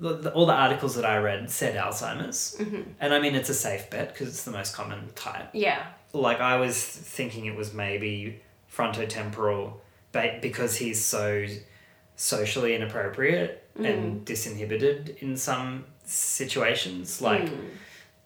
[0.00, 2.82] the, the, all the articles that I read said Alzheimer's, mm-hmm.
[3.00, 5.50] and I mean it's a safe bet because it's the most common type.
[5.52, 5.86] Yeah.
[6.12, 8.40] Like I was thinking it was maybe
[8.72, 9.74] frontotemporal,
[10.12, 11.46] but because he's so
[12.16, 14.24] socially inappropriate and mm-hmm.
[14.24, 17.58] disinhibited in some situations, like mm.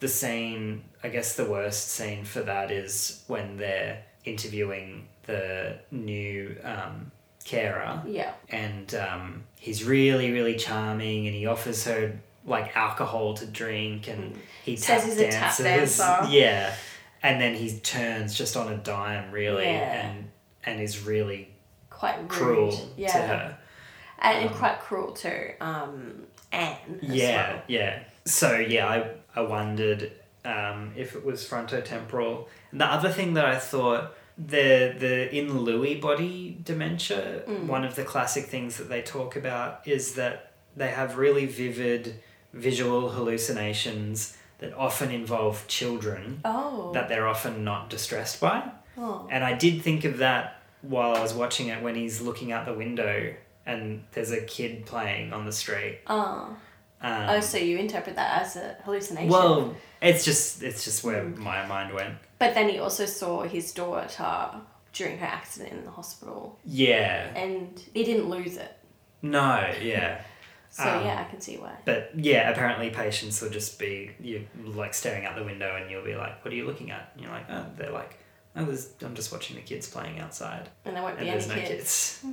[0.02, 0.84] The scene.
[1.02, 7.10] I guess the worst scene for that is when they're interviewing the new um,
[7.44, 8.32] carer Yeah.
[8.50, 14.36] and um, he's really really charming and he offers her like alcohol to drink and
[14.64, 16.30] he Says he's a tap dances dancer.
[16.32, 16.74] yeah
[17.22, 20.06] and then he turns just on a dime really Yeah.
[20.08, 20.30] and
[20.64, 21.48] and is really
[21.90, 22.28] Quite rude.
[22.28, 23.12] cruel Yeah.
[23.12, 23.58] to her
[24.20, 27.62] And, and quite cruel to um, Anne yeah well.
[27.66, 30.12] yeah so yeah i i wondered
[30.44, 35.50] um, if it was frontotemporal and the other thing that i thought the the in
[35.50, 37.66] lewy body dementia Mm.
[37.66, 42.16] one of the classic things that they talk about is that they have really vivid
[42.52, 46.90] visual hallucinations that often involve children Oh.
[46.94, 48.62] that they're often not distressed by
[48.98, 49.26] oh.
[49.30, 52.64] and I did think of that while I was watching it when he's looking out
[52.66, 53.34] the window
[53.66, 56.00] and there's a kid playing on the street.
[56.08, 56.56] Oh.
[57.02, 59.28] Um, oh, so you interpret that as a hallucination.
[59.30, 62.14] well, it's just it's just where my mind went.
[62.38, 64.50] But then he also saw his daughter
[64.92, 67.32] during her accident in the hospital Yeah.
[67.34, 68.76] and he didn't lose it.
[69.22, 69.70] No.
[69.80, 70.20] Yeah.
[70.74, 71.72] So Um, yeah, I can see why.
[71.84, 76.02] But yeah, apparently patients will just be you like staring out the window and you'll
[76.02, 78.16] be like, "What are you looking at?" And you're like, "Oh, they're like,
[78.56, 81.54] oh, I'm just watching the kids playing outside, And there won't and be any no
[81.56, 81.68] kids.
[81.68, 82.24] kids."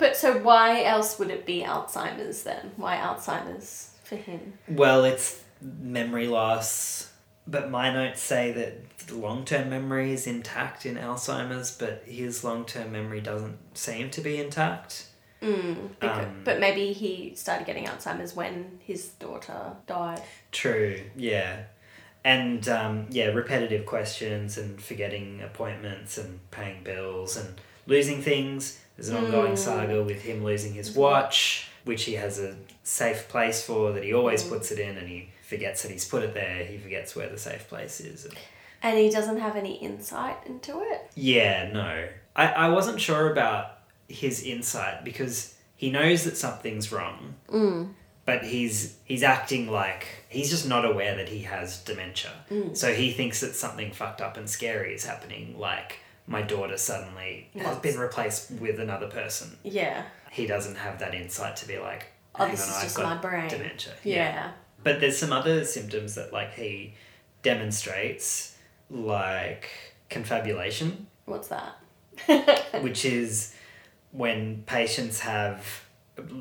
[0.00, 2.72] But so why else would it be Alzheimer's then?
[2.76, 4.54] Why Alzheimer's for him?
[4.66, 7.12] Well, it's memory loss,
[7.46, 12.64] but my notes say that long term memory is intact in Alzheimer's, but his long
[12.64, 15.06] term memory doesn't seem to be intact.
[15.42, 20.22] Mm, because, Um, but maybe he started getting Alzheimer's when his daughter died.
[20.50, 21.64] True, yeah.
[22.24, 28.78] And um, yeah, repetitive questions and forgetting appointments and paying bills and losing things.
[29.00, 29.58] There's an ongoing Mm.
[29.58, 34.12] saga with him losing his watch, which he has a safe place for that he
[34.12, 34.50] always Mm.
[34.50, 36.64] puts it in and he forgets that he's put it there.
[36.64, 38.26] He forgets where the safe place is.
[38.26, 38.34] And
[38.82, 41.10] And he doesn't have any insight into it.
[41.14, 42.08] yeah, no.
[42.36, 47.94] I, I wasn't sure about his insight because he knows that something's wrong, Mm.
[48.26, 52.32] but he's he's acting like he's just not aware that he has dementia.
[52.50, 52.76] Mm.
[52.76, 57.48] So he thinks that something fucked up and scary is happening, like my daughter suddenly
[57.56, 59.56] has been replaced with another person.
[59.64, 60.04] Yeah.
[60.30, 62.06] He doesn't have that insight to be like,
[62.38, 63.48] Oh, this on, is I've just my brain.
[63.48, 63.92] dementia.
[64.04, 64.52] Yeah.
[64.84, 66.94] But there's some other symptoms that like he
[67.42, 68.56] demonstrates,
[68.90, 69.68] like
[70.08, 71.76] confabulation, What's that?
[72.82, 73.54] which is
[74.12, 75.64] when patients have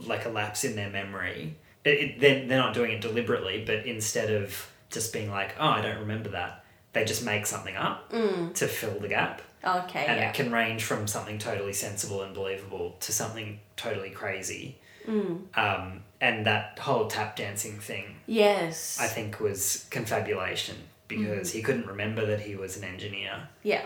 [0.08, 1.56] like a lapse in their memory.
[1.86, 5.82] It, they're, they're not doing it deliberately, but instead of just being like, oh, I
[5.82, 6.63] don't remember that,
[6.94, 8.54] they just make something up Mm.
[8.56, 9.42] to fill the gap.
[9.63, 10.06] Okay.
[10.06, 10.30] and yeah.
[10.30, 14.78] it can range from something totally sensible and believable to something totally crazy.
[15.08, 15.41] Mm.
[15.58, 18.98] Um, and that whole tap dancing thing, Yes.
[19.02, 20.76] I think, was confabulation
[21.08, 23.48] because he couldn't remember that he was an engineer.
[23.63, 23.84] yeah.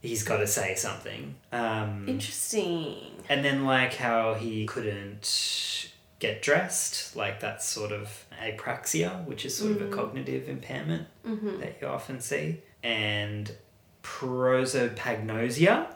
[0.00, 1.34] He's got to say something.
[1.50, 2.98] Um, Interesting.
[3.28, 9.56] and then, like, how he couldn't get dressed, like that's sort of apraxia, which is
[9.56, 11.58] sort of a cognitive impairment Mm-hmm.
[11.60, 13.50] that you often see, and
[14.08, 15.86] prosopagnosia.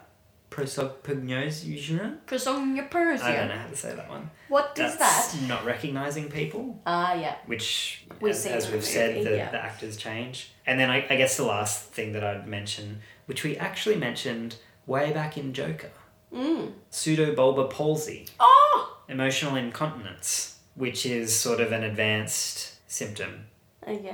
[0.51, 2.19] Prosopagnosia?
[2.27, 2.87] Personia
[3.23, 4.31] I don't know how to say that one.
[4.49, 5.49] What is That's that?
[5.49, 7.37] not recognizing people, Ah, yeah.
[7.47, 9.51] which, We as, as we've said, movie, the, yeah.
[9.51, 10.53] the actors change.
[10.67, 14.57] And then I, I guess the last thing that I'd mention, which we actually mentioned
[14.87, 15.91] way back in Joker
[16.35, 16.73] Mm.
[16.91, 18.97] pseudobulbar palsy, Oh!
[19.07, 23.49] emotional incontinence, which is sort of an advanced symptom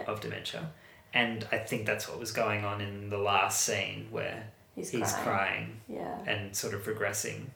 [0.09, 0.71] of dementia.
[1.14, 4.44] And I think that's what was going on in the last scene where
[4.75, 5.25] He's, he's crying.
[5.25, 6.18] crying Yeah.
[6.27, 7.47] and sort of regressing.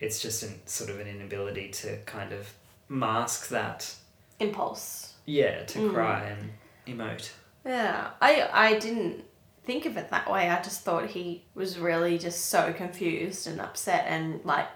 [0.00, 2.52] It's just an, sort of an inability to kind of
[2.88, 3.94] mask that,
[4.40, 5.14] Impulse.
[5.26, 5.92] yeah, to Mm.
[5.94, 6.52] cry and
[6.86, 7.30] emote.
[7.64, 8.10] Yeah.
[8.20, 9.24] I I didn't
[9.64, 10.48] think of it that way.
[10.48, 14.66] I just thought he was really just so confused and upset and like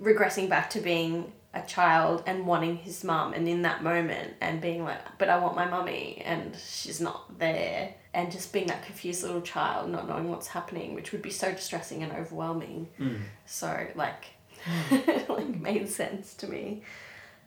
[0.00, 4.60] regressing back to being a child and wanting his mum and in that moment and
[4.60, 8.84] being like but I want my mummy and she's not there and just being that
[8.84, 12.88] confused little child not knowing what's happening which would be so distressing and overwhelming.
[13.00, 13.20] Mm.
[13.46, 14.26] so like
[15.28, 16.82] like made sense to me.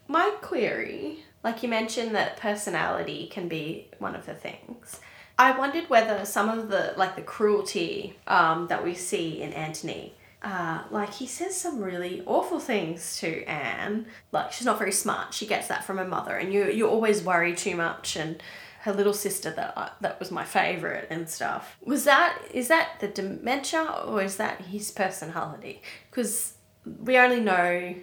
[0.08, 5.00] My query like you mentioned that personality can be one of the things.
[5.38, 10.16] I wondered whether some of the like the cruelty um, that we see in anthony
[10.42, 14.06] uh, like he says some really awful things to Anne.
[14.32, 15.34] Like she's not very smart.
[15.34, 18.16] She gets that from her mother, and you you always worry too much.
[18.16, 18.42] And
[18.84, 21.78] her little sister that I, that was my favorite and stuff.
[21.84, 25.82] Was that is that the dementia or is that his personality?
[26.10, 26.54] Because
[26.86, 27.96] we only know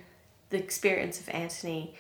[0.51, 1.95] the experience of Anthony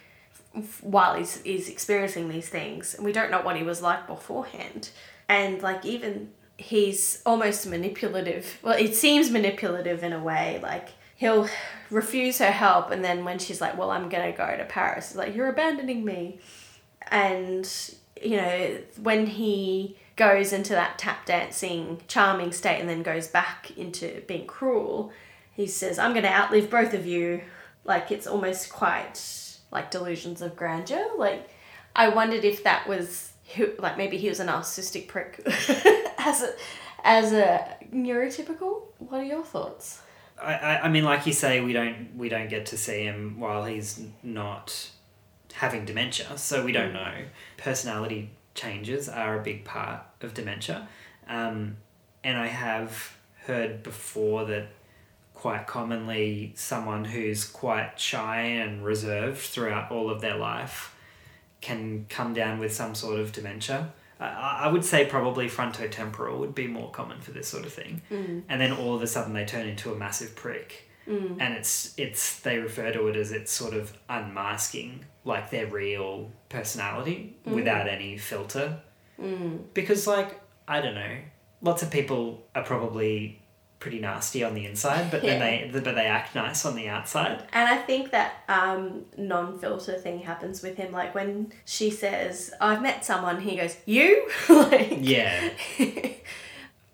[0.81, 4.91] while he's, he's experiencing these things, and we don't know what he was like beforehand.
[5.29, 8.59] And like even he's almost manipulative.
[8.63, 10.61] Well, it seems manipulative in a way.
[10.63, 11.49] Like he'll
[11.91, 15.17] refuse her help, and then when she's like, "Well, I'm gonna go to Paris," he's
[15.17, 16.41] like, "You're abandoning me,"
[17.11, 17.69] and
[18.23, 23.71] you know when he goes into that tap dancing charming state and then goes back
[23.77, 25.13] into being cruel
[25.53, 27.43] he says i'm going to outlive both of you
[27.85, 29.21] like it's almost quite
[29.71, 31.49] like delusions of grandeur like
[31.95, 35.41] i wondered if that was who like maybe he was a narcissistic prick
[36.19, 36.53] as a
[37.05, 40.01] as a neurotypical what are your thoughts?
[40.41, 43.39] I, I, I mean, like you say, we don't we don't get to see him
[43.41, 44.91] while he's not
[45.55, 47.13] having dementia, so we don't know.
[47.57, 50.89] Personality changes are a big part of dementia,
[51.29, 51.77] um,
[52.23, 54.69] and I have heard before that
[55.35, 60.96] quite commonly someone who's quite shy and reserved throughout all of their life
[61.61, 63.93] can come down with some sort of dementia.
[64.21, 68.03] I, I would say probably frontotemporal would be more common for this sort of thing.
[68.11, 68.43] Mm.
[68.49, 70.89] And then all of a sudden they turn into a massive prick.
[71.09, 71.37] Mm.
[71.41, 76.31] And it's it's they refer to it as it's sort of unmasking like their real
[76.49, 77.55] personality mm.
[77.55, 78.81] without any filter.
[79.75, 81.17] Because like i don't know
[81.63, 83.41] lots of people are probably
[83.79, 87.43] pretty nasty on the inside but then they but they act nice on the outside
[87.53, 90.93] And I think that um, non filter thing happens with him.
[90.93, 94.29] Like when she says, I've met someone, he goes, You?
[94.49, 95.51] like, yeah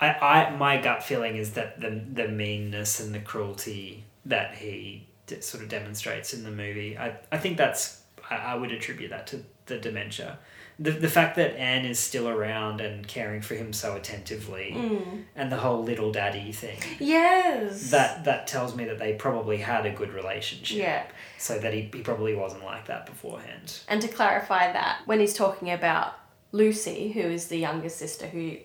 [0.01, 5.07] I, I my gut feeling is that the the meanness and the cruelty that he
[5.27, 9.11] d- sort of demonstrates in the movie, I, I think that's I, I would attribute
[9.11, 10.39] that to the dementia.
[10.83, 15.23] The, the fact that Anne is still around and caring for him so attentively mm.
[15.37, 17.91] and the whole little daddy thing Yes.
[17.91, 21.05] that that tells me that they probably had a good relationship Yeah.
[21.39, 25.35] so that he, he probably wasn't like that beforehand And to clarify that, when he's
[25.35, 26.15] talking about
[26.53, 28.57] Lucy, who is the younger sister who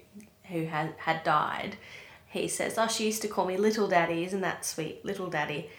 [0.49, 1.75] who had had died,
[2.29, 4.23] he says, "Oh, she used to call me little daddy.
[4.25, 5.69] Isn't that sweet, little daddy?"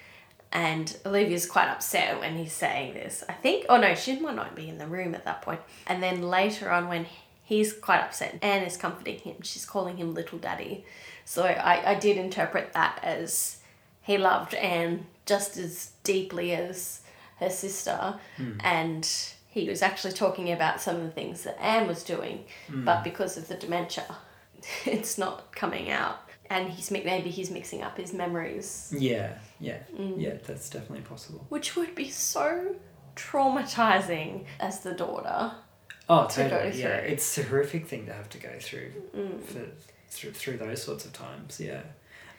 [0.51, 3.23] And Olivia's quite upset when he's saying this.
[3.29, 3.67] I think.
[3.69, 5.61] Oh no, she might not be in the room at that point.
[5.87, 7.07] And then later on, when
[7.45, 9.37] he's quite upset, Anne is comforting him.
[9.43, 10.85] She's calling him little daddy.
[11.25, 13.59] So I, I did interpret that as
[14.01, 17.03] he loved Anne just as deeply as
[17.39, 18.53] her sister, hmm.
[18.61, 19.09] and
[19.51, 23.05] he was actually talking about some of the things that Anne was doing, but hmm.
[23.05, 24.17] because of the dementia,
[24.87, 30.15] it's not coming out, and he's maybe he's mixing up his memories, yeah yeah Mm.
[30.21, 32.75] yeah that's definitely possible which would be so
[33.17, 35.53] traumatizing as the daughter.
[36.09, 39.43] oh to go totally yeah it's a horrific thing to have to go through Mm.
[39.43, 39.61] for
[40.11, 41.83] through, through those sorts of times yeah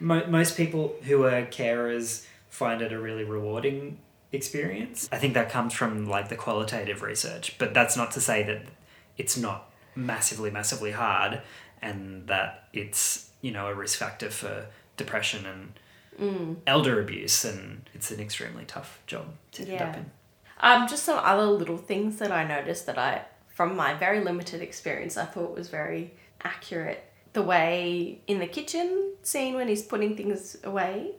[0.00, 3.98] Mo- most people who are carers find it a really rewarding
[4.32, 8.42] experience i think that comes from like the qualitative research but that's not to say
[8.42, 8.62] that
[9.18, 11.40] it's not massively massively hard
[11.82, 15.72] and that it's you know a risk factor for depression and
[16.20, 16.56] Mm.
[16.66, 20.10] elder abuse and it's an extremely tough job to end up in
[20.60, 24.60] Um, just some other little things that I noticed that I, from my very limited
[24.60, 27.02] experience, I thought was very accurate.
[27.32, 31.12] The way in the kitchen scene when he's putting things away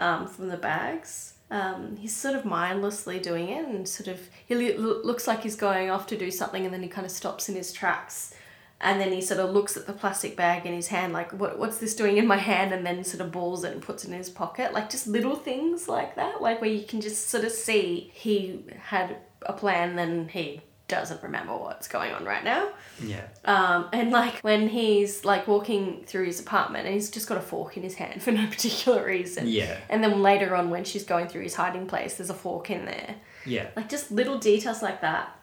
[0.00, 4.54] um, from the bags, um, he's sort of mindlessly doing it and sort of, he
[4.56, 7.48] lo- looks like he's going off to do something and then he kind of stops
[7.48, 8.34] in his tracks.
[8.82, 11.58] And then he sort of looks at the plastic bag in his hand, like, what,
[11.58, 12.72] what's this doing in my hand?
[12.72, 14.72] And then sort of balls it and puts it in his pocket.
[14.72, 18.64] Like, just little things like that, like where you can just sort of see he
[18.84, 22.68] had a plan, then he doesn't remember what's going on right now.
[23.00, 27.38] yeah Um, and like when he's like walking through his apartment and he's just got
[27.38, 29.46] a fork in his hand for no particular reason.
[29.46, 32.70] yeah And then later on, when she's going through his hiding place, there's a fork
[32.70, 33.14] in there.
[33.46, 35.36] yeah Like just little details like that.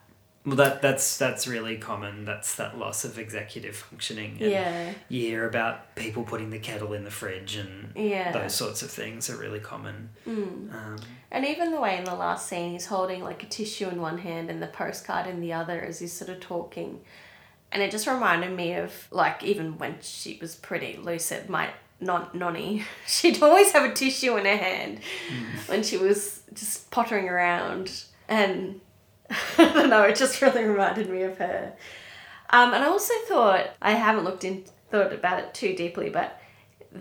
[0.45, 2.23] Well, that that's that's really common.
[2.23, 4.38] That's that loss of executive functioning.
[4.39, 4.93] And Yeah.
[5.10, 8.32] You hear about people putting the kettle in the fridge and Yeah.
[8.32, 10.10] those sorts of things are really common.
[10.26, 10.73] Mm.
[10.73, 11.00] Um,
[11.32, 14.19] And even the way in the last scene he's holding like a tissue in one
[14.19, 17.02] hand and the postcard in the other as he's sort of talking.
[17.73, 22.30] And it just reminded me of like even when she was pretty lucid, my non
[22.34, 25.02] nonny, she'd always have a tissue in her hand
[25.65, 27.91] when she was just pottering around.
[28.30, 28.80] And
[29.30, 31.74] I don't know, it just really reminded me of her.
[32.50, 36.40] Um, and I also thought I haven't looked in thought about it too deeply, but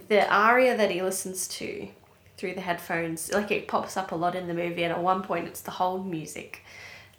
[0.09, 1.89] the aria that he listens to
[2.37, 5.23] through the headphones, like it pops up a lot in the movie, and at one
[5.23, 6.63] point it's the whole music.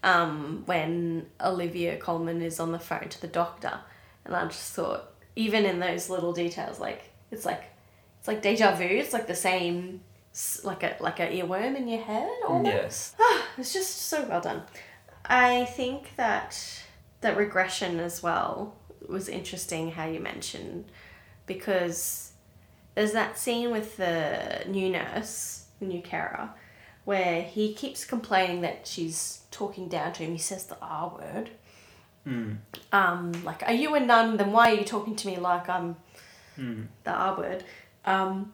[0.03, 3.79] Um, when Olivia Colman is on the phone to the doctor,
[4.25, 7.63] and I just thought, even in those little details, like it's like
[8.19, 8.83] it's like deja vu.
[8.83, 10.01] It's like the same,
[10.63, 13.15] like a like a earworm in your head almost.
[13.19, 14.63] Ah, it's just so well done.
[15.27, 16.57] I think that
[17.21, 18.75] that regression as well
[19.07, 19.91] was interesting.
[19.91, 20.85] How you mentioned
[21.45, 22.31] because
[22.95, 26.49] there's that scene with the new nurse, the new carer,
[27.05, 30.31] where he keeps complaining that she's talking down to him.
[30.33, 31.49] He says the R word.
[32.27, 32.57] mm,
[32.91, 34.37] Um, like, are you a nun?
[34.37, 35.95] Then why are you talking to me like I'm
[36.57, 37.63] mm, the R word?
[38.05, 38.53] Um,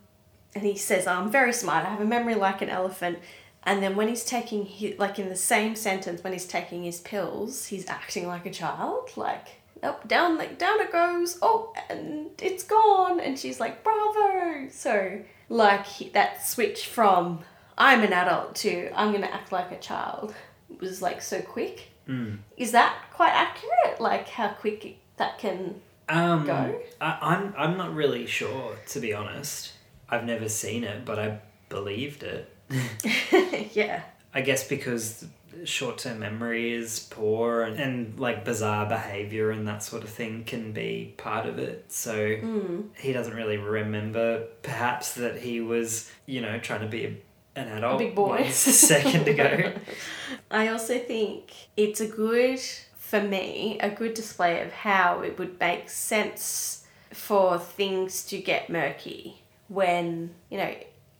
[0.55, 1.86] and he says, I'm very smart.
[1.86, 3.17] I have a memory like an elephant.
[3.65, 6.99] And then when he's taking, his, like in the same sentence, when he's taking his
[6.99, 9.12] pills, he's acting like a child.
[9.15, 9.47] Like,
[9.82, 11.38] nope, down, like, down it goes.
[11.41, 13.19] Oh, and it's gone.
[13.19, 14.67] And she's like, bravo.
[14.69, 17.39] So, like, he, that switch from
[17.78, 20.34] I'm an adult to I'm going to act like a child
[20.80, 21.91] was like so quick.
[22.08, 22.38] mm.
[22.58, 23.99] Is that quite accurate?
[23.99, 25.82] Like, how quick that can.
[26.09, 26.82] Um, Go?
[26.99, 29.74] I, I'm I'm not really sure to be honest.
[30.09, 31.39] I've never seen it, but I
[31.70, 32.49] believed it.
[33.74, 34.01] yeah.
[34.34, 35.26] I guess because
[35.65, 40.43] short term memory is poor and, and like bizarre behavior and that sort of thing
[40.43, 41.91] can be part of it.
[41.91, 42.86] So Mm.
[42.97, 47.15] he doesn't really remember perhaps that he was, you know, trying to be a,
[47.55, 48.41] an adult big boy.
[48.41, 49.74] one second ago.
[50.51, 52.59] I also think it's a good,
[52.97, 58.71] for me, a good display of how it would make sense for things to get
[58.71, 60.74] murky when, you know,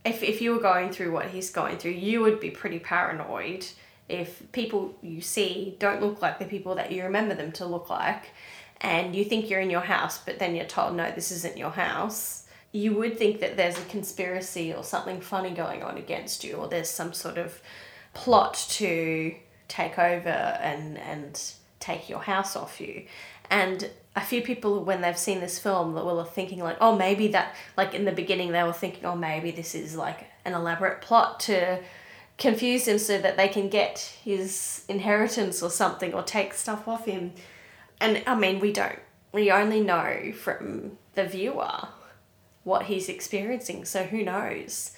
[0.04, 3.66] if, if you were going through what he's going through, you would be pretty paranoid
[4.08, 7.88] if people you see don't look like the people that you remember them to look
[7.88, 8.30] like
[8.82, 11.70] and you think you're in your house but then you're told no this isn't your
[11.70, 16.52] house you would think that there's a conspiracy or something funny going on against you
[16.56, 17.62] or there's some sort of
[18.12, 19.34] plot to
[19.68, 23.04] take over and and take your house off you.
[23.50, 26.96] And a few people, when they've seen this film, that will are thinking like, oh,
[26.96, 30.54] maybe that, like in the beginning, they were thinking, oh, maybe this is like an
[30.54, 31.80] elaborate plot to
[32.38, 37.06] confuse him so that they can get his inheritance or something or take stuff off
[37.06, 37.32] him.
[38.00, 38.98] And I mean, we don't.
[39.32, 41.88] We only know from the viewer
[42.62, 44.92] what he's experiencing, so who knows?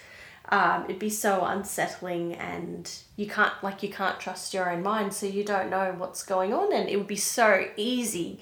[0.49, 5.13] Um, it'd be so unsettling and you can't like you can't trust your own mind
[5.13, 8.41] so you don't know what's going on and it would be so easy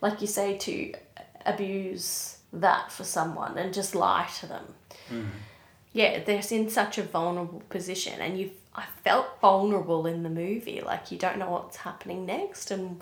[0.00, 0.92] like you say to
[1.46, 4.64] abuse that for someone and just lie to them.
[5.92, 10.80] Yeah they're in such a vulnerable position and you i felt vulnerable in the movie.
[10.80, 13.00] Like you don't know what's happening next and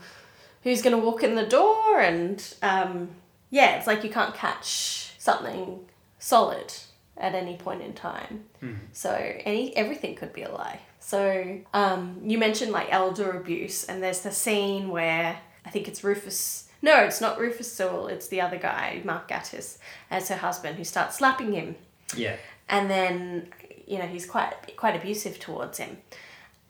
[0.62, 3.10] who's going to walk in the door and um,
[3.50, 5.80] yeah it's like you can't catch something
[6.18, 6.72] solid
[7.16, 8.44] at any point in time.
[8.92, 9.10] So
[9.44, 10.80] any everything could be a lie.
[11.00, 16.02] So um, you mentioned like elder abuse and there's the scene where i think it's
[16.04, 19.78] rufus no it's not rufus sewell it's the other guy mark gatiss
[20.10, 21.76] as her husband who starts slapping him.
[22.16, 22.36] Yeah.
[22.68, 23.48] and then
[23.86, 25.98] you know he's quite quite abusive towards him.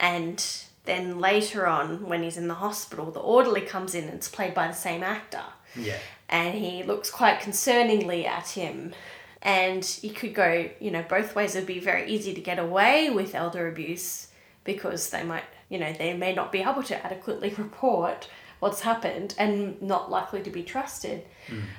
[0.00, 0.44] And
[0.84, 4.54] then later on when he's in the hospital the orderly comes in and it's played
[4.54, 5.42] by the same actor.
[5.76, 5.98] Yeah.
[6.28, 8.94] and he looks quite concerningly at him.
[9.42, 11.54] And you could go you know both ways.
[11.54, 14.28] It'd be very easy to get away with elder abuse
[14.64, 18.28] because they might you know they may not be able to adequately report
[18.60, 21.22] what's happened and not likely to be trusted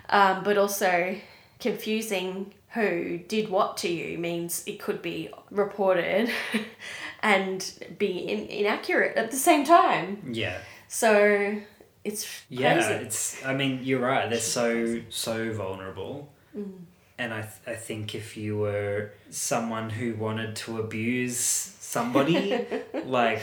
[0.09, 1.15] um, but also
[1.59, 6.29] confusing who did what to you means it could be reported
[7.23, 10.57] and be in- inaccurate at the same time Yeah.
[10.87, 11.55] so
[12.03, 13.45] it's Yeah, crazy it's.
[13.45, 14.29] I mean, you're right.
[14.29, 16.71] They're so so vulnerable, Mm.
[17.17, 22.65] and I th- I think if you were someone who wanted to abuse somebody,
[23.05, 23.41] like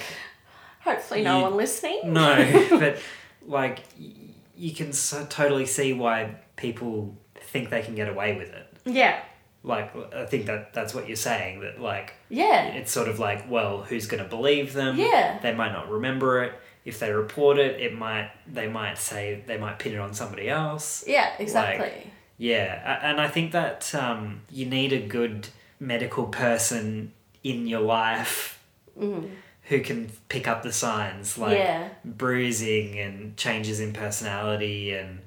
[0.80, 2.00] Hopefully, no one listening.
[2.14, 2.34] no,
[2.80, 2.96] but
[3.46, 4.12] like y-
[4.56, 8.66] you can so totally see why people think they can get away with it.
[8.84, 9.20] Yeah,
[9.62, 11.60] Like I think that that's what you're saying.
[11.60, 14.96] That like yeah, it's sort of like, well, who's going to believe them?
[14.98, 15.38] Yeah.
[15.42, 16.52] They might not remember it.
[16.84, 20.48] If they report it, it might they might say they might pin it on somebody
[20.48, 21.04] else.
[21.06, 22.10] yeah, exactly.
[22.38, 25.48] Yeah, and I think that um, you need a good
[25.80, 28.62] medical person in your life
[29.68, 31.88] who can pick up the signs like Yeah.
[32.04, 35.20] bruising and changes in personality and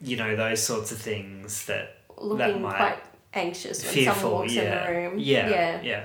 [0.00, 2.98] you know those sorts of things that that Looking might quite
[3.34, 4.30] anxious when someone fearful.
[4.32, 5.18] walks Yeah, in the room.
[5.18, 5.80] yeah, yeah.
[5.82, 6.04] yeah.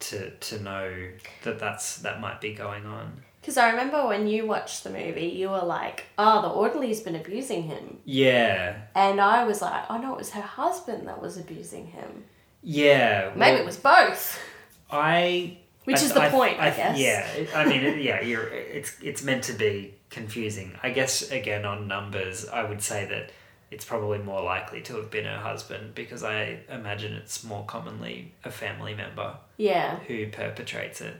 [0.00, 1.08] To to know
[1.44, 3.22] that that's that might be going on.
[3.40, 7.16] Because I remember when you watched the movie, you were like, "Oh, the orderly's been
[7.16, 11.36] abusing him," Yeah, and I was like, "Oh no, it was her husband that was
[11.38, 12.24] abusing him.
[12.62, 13.30] yeah.
[13.36, 14.40] Maybe well, it was both."
[14.90, 15.58] I.
[15.84, 16.98] Which I- is the I- point, I guess.
[16.98, 18.46] Yeah, I mean, yeah, you're.
[18.48, 20.78] It's it's meant to be confusing.
[20.82, 23.30] I guess again on numbers, I would say that
[23.70, 28.32] it's probably more likely to have been her husband because I imagine it's more commonly
[28.44, 31.14] a family member Yeah, who perpetrates it.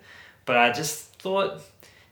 [0.45, 1.63] But I just thought,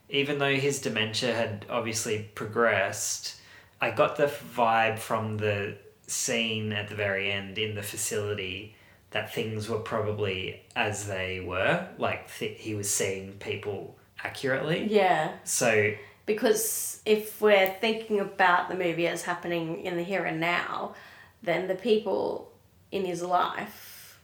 [0.09, 3.37] even though his dementia had obviously progressed,
[3.83, 4.27] I got the
[4.57, 5.77] vibe from the
[6.07, 8.75] scene at the very end in the facility
[9.11, 11.87] that things were probably as they were.
[11.99, 14.87] Like th- he was seeing people accurately.
[14.91, 15.33] yeah.
[15.45, 15.93] So
[16.27, 20.95] Because if we're thinking about the movie as happening in the here and now,
[21.43, 22.53] then the people
[22.93, 24.19] in his life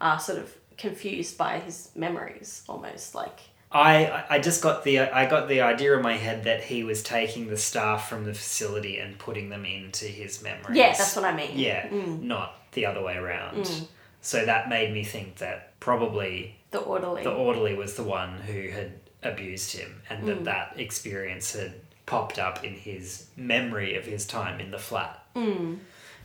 [0.00, 3.40] are sort of confused by his memories, almost like.
[3.72, 7.02] I I just got the I got the idea in my head that he was
[7.02, 10.76] taking the staff from the facility and putting them into his memories.
[10.76, 11.58] Yeah, that's what I mean.
[11.58, 12.22] Yeah, Mm.
[12.22, 13.68] not the other way around.
[14.26, 17.22] So that made me think that probably The orderly.
[17.22, 18.90] the orderly was the one who had
[19.22, 20.26] abused him and Mm.
[20.26, 21.74] that that experience had
[22.06, 25.22] popped up in his memory of his time in the flat.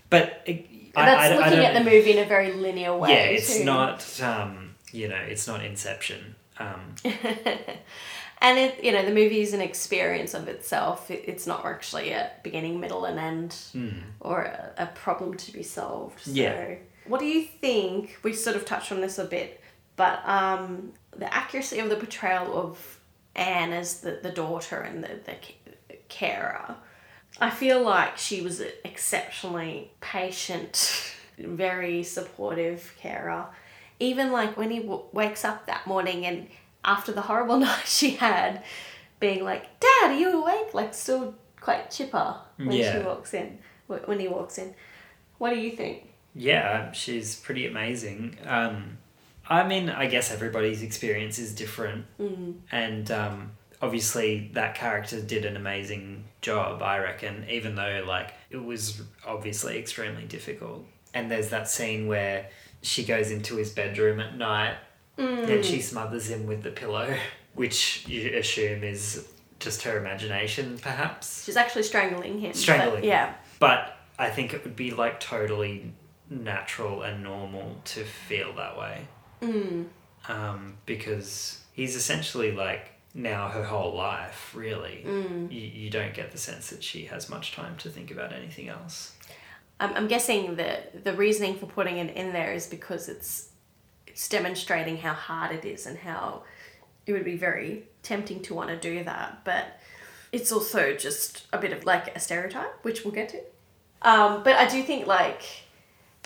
[0.09, 2.51] But it, I- And that's I, I looking don't- at the movie in a very
[2.53, 3.11] linear way.
[3.11, 3.63] Yeah, it's too.
[3.65, 6.33] not, um, you know, it's not Inception.
[6.57, 6.95] Um,
[8.43, 11.11] And it, you know, the movie is an experience of itself.
[11.11, 13.55] It, it's not actually a beginning, middle, and end,
[14.19, 16.21] or a, a problem to be solved.
[16.21, 16.31] So.
[16.31, 16.73] Yeah.
[17.11, 18.17] What do you think?
[18.23, 19.59] We sort of touched on this a bit,
[19.97, 22.99] but um, the accuracy of the portrayal of
[23.35, 25.35] Anne as the, the daughter and the, the
[26.07, 26.75] carer.
[27.39, 33.47] I feel like she was an exceptionally patient, very supportive carer.
[33.99, 36.47] Even like when he w- wakes up that morning and
[36.85, 38.63] after the horrible night she had,
[39.19, 40.73] being like, Dad, are you awake?
[40.73, 44.73] Like, still quite chipper when she walks in, when he walks in.
[45.39, 46.10] What do you think?
[46.35, 48.37] Yeah, she's pretty amazing.
[48.45, 48.97] Um,
[49.47, 52.05] I mean, I guess everybody's experience is different.
[52.19, 52.55] Mm.
[52.71, 53.51] And um,
[53.81, 59.77] obviously that character did an amazing job, I reckon, even though like it was obviously
[59.77, 60.85] extremely difficult.
[61.13, 62.49] And there's that scene where
[62.81, 64.75] she goes into his bedroom at night
[65.17, 67.13] and she smothers him with the pillow,
[67.53, 69.27] which you assume is
[69.59, 71.43] just her imagination, perhaps.
[71.43, 72.51] She's actually strangling him.
[72.51, 73.03] but Strangling.
[73.03, 73.33] yeah.
[73.59, 75.93] But I think it would be like totally
[76.31, 79.07] natural and normal to feel that way.
[79.41, 79.87] Mm.
[80.27, 85.03] Um, because he's essentially like now her whole life, really.
[85.05, 85.51] Mm.
[85.51, 88.69] You, you don't get the sense that she has much time to think about anything
[88.69, 89.13] else.
[89.79, 93.49] I'm, I'm guessing that the reasoning for putting it in there is because it's
[94.07, 96.43] it's demonstrating how hard it is and how
[97.05, 99.79] it would be very tempting to want to do that, but
[100.31, 103.39] it's also just a bit of like a stereotype, which we'll get to.
[104.01, 105.43] Um, but I do think like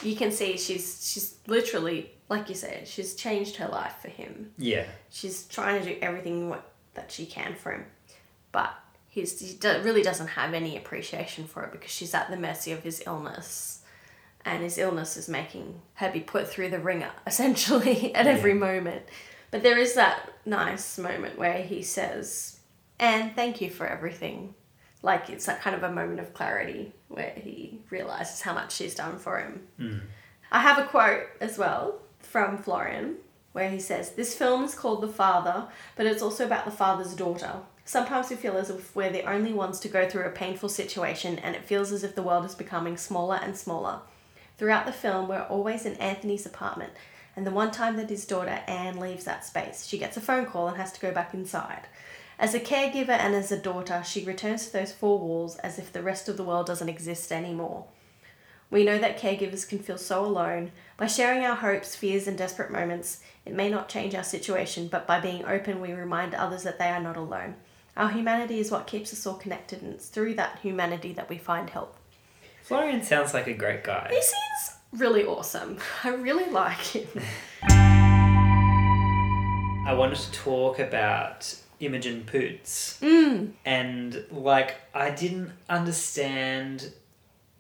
[0.04, 4.52] you can see she's she's literally like you said she's changed her life for him.
[4.58, 4.86] Yeah.
[5.10, 7.86] She's trying to do everything what, that she can for him,
[8.52, 8.74] but
[9.08, 12.72] he's, he do, really doesn't have any appreciation for it because she's at the mercy
[12.72, 13.82] of his illness,
[14.44, 19.04] and his illness is making her be put through the ringer essentially at every moment.
[19.52, 22.60] But there is that nice moment where he says,
[23.00, 24.56] "And thank you for everything."
[25.06, 28.96] Like it's that kind of a moment of clarity where he realizes how much she's
[28.96, 29.62] done for him.
[29.78, 29.98] Hmm.
[30.52, 33.18] I have a quote as well from Florian
[33.52, 37.14] where he says, This film is called The Father, but it's also about the father's
[37.14, 37.52] daughter.
[37.86, 41.38] Sometimes we feel as if we're the only ones to go through a painful situation,
[41.38, 44.00] and it feels as if the world is becoming smaller and smaller.
[44.58, 46.94] Throughout the film, we're always in Anthony's apartment,
[47.36, 50.48] and the one time that his daughter Anne leaves that space, she gets a phone
[50.48, 51.88] call and has to go back inside.
[52.38, 55.94] As a caregiver and as a daughter, she returns to those four walls as if
[55.94, 57.86] the rest of the world doesn't exist anymore.
[58.70, 60.72] We know that caregivers can feel so alone.
[60.98, 65.08] By sharing our hopes, fears, and desperate moments, it may not change our situation, but
[65.08, 67.56] by being open, we remind others that they are not alone.
[67.96, 71.38] Our humanity is what keeps us all connected, and it's through that humanity that we
[71.38, 71.96] find help.
[72.64, 74.08] Florian sounds like a great guy.
[74.10, 75.78] He seems really awesome.
[76.04, 77.08] I really like him.
[79.88, 83.00] I wanted to talk about Imogen Poots.
[83.02, 83.52] Mm.
[83.66, 86.92] And like I didn't understand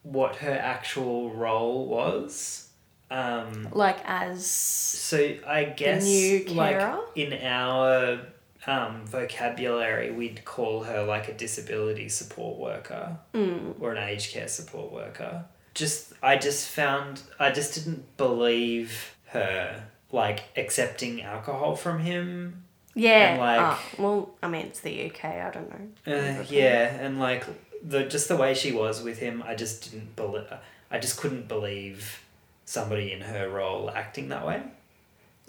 [0.04, 2.70] what her actual role was.
[3.12, 6.06] Um Like as so I guess
[6.50, 8.20] like in our
[8.68, 14.48] um, vocabulary we'd call her like a disability support worker mm, or an aged care
[14.48, 15.46] support worker.
[15.76, 22.65] Just I just found I just didn't believe her like accepting alcohol from him
[22.96, 23.32] yeah.
[23.34, 25.26] And, like- ah, well, I mean, it's the UK.
[25.26, 26.14] I don't know.
[26.14, 27.44] Uh, yeah, and like
[27.84, 30.46] the just the way she was with him, I just didn't believe.
[30.90, 32.22] I just couldn't believe
[32.66, 34.64] somebody in her role acting that way.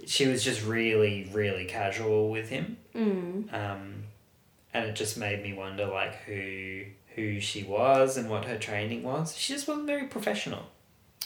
[0.07, 3.53] She was just really, really casual with him, Mm.
[3.55, 4.03] um,
[4.74, 6.82] and it just made me wonder like who
[7.14, 9.34] who she was and what her training was.
[9.36, 10.66] She just wasn't very professional.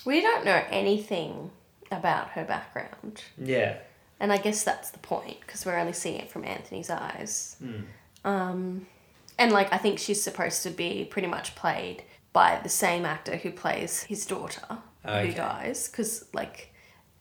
[0.05, 1.51] We don't know anything
[1.91, 3.23] about her background.
[3.37, 3.79] Yeah.
[4.21, 7.57] And I guess that's the point because we're only seeing it from Anthony's eyes.
[7.63, 7.85] Mm.
[8.25, 8.87] Um,
[9.39, 12.03] and like I think she's supposed to be pretty much played
[12.33, 15.29] by the same actor who plays his daughter Okay.
[15.29, 15.89] who dies.
[15.89, 16.73] Because like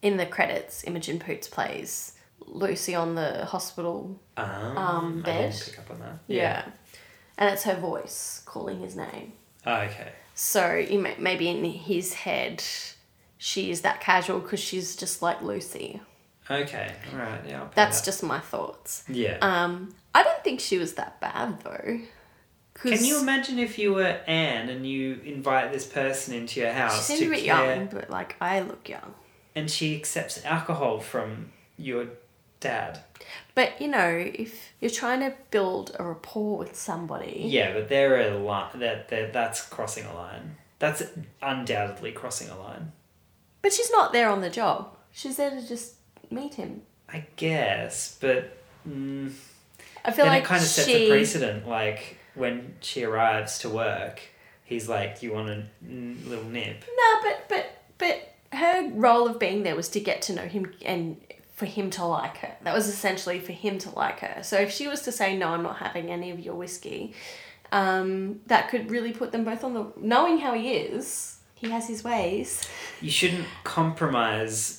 [0.01, 2.13] in the credits, Imogen Poots plays
[2.45, 4.19] Lucy on the hospital.
[4.37, 5.55] Um, Um, bed.
[5.63, 6.19] pick up on that.
[6.27, 6.65] Yeah.
[7.37, 9.31] And it's her voice calling his name.
[9.65, 10.11] Oh, okay.
[10.35, 12.61] So you may, maybe in his head,
[13.37, 16.01] she is that casual because she's just like Lucy.
[16.49, 16.91] Okay.
[17.13, 17.41] All right.
[17.47, 17.67] Yeah.
[17.75, 18.05] That's up.
[18.05, 19.03] just my thoughts.
[19.07, 19.37] Yeah.
[19.41, 21.99] Um, I don't think she was that bad though.
[22.75, 26.75] Can you imagine if you were Anne and you invite this person into your She
[26.75, 29.13] house seemed to a bit care, young, but like I look young.
[29.53, 32.07] and she accepts alcohol from your
[32.61, 33.01] dad?
[33.53, 38.31] But you know, if you're trying to build a rapport with somebody, Yeah, but they're
[38.31, 40.55] a line that that that's crossing a line.
[40.79, 41.03] That's
[41.41, 42.93] undoubtedly crossing a line.
[43.61, 44.95] but she's not there on the job.
[45.11, 45.95] She's there to just
[46.29, 46.81] meet him.
[47.07, 48.57] I guess, but
[48.87, 49.31] mm,
[50.05, 51.05] I feel then like it kind of sets she.
[51.05, 51.67] a precedent.
[51.67, 54.21] Like when she arrives to work,
[54.63, 59.39] he's like, "You want a mm, little nip?" No, but but but her role of
[59.39, 61.17] being there was to get to know him and
[61.55, 62.55] for him to like her.
[62.63, 64.43] That was essentially for him to like her.
[64.43, 67.13] So if she was to say no, I'm not having any of your whiskey,
[67.73, 71.37] um, that could really put them both on the knowing how he is.
[71.55, 72.65] He has his ways.
[73.01, 74.78] You shouldn't compromise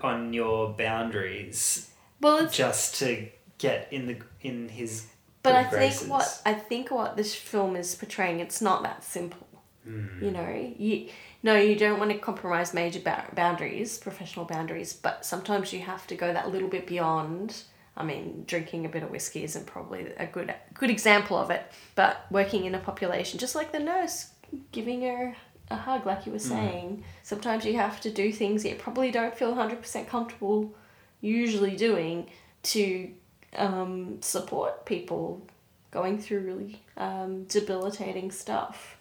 [0.00, 1.90] on your boundaries
[2.20, 3.28] Well, it's just to
[3.58, 5.06] get in the in his.
[5.42, 9.46] but I think what I think what this film is portraying, it's not that simple.
[9.84, 10.24] Hmm.
[10.24, 11.08] You know, you
[11.42, 16.06] no, you don't want to compromise major ba- boundaries, professional boundaries, but sometimes you have
[16.08, 17.62] to go that little bit beyond
[17.98, 21.62] I mean, drinking a bit of whiskey isn't probably a good good example of it,
[21.94, 24.30] but working in a population, just like the nurse
[24.70, 25.34] giving her
[25.70, 29.10] a hug, like you were saying, sometimes you have to do things that you probably
[29.10, 30.74] don't feel 100% comfortable
[31.20, 32.28] usually doing
[32.62, 33.10] to
[33.56, 35.42] um, support people
[35.90, 38.96] going through really um, debilitating stuff.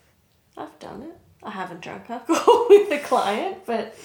[0.57, 1.17] I've done it.
[1.43, 3.95] I haven't drunk alcohol with a client, but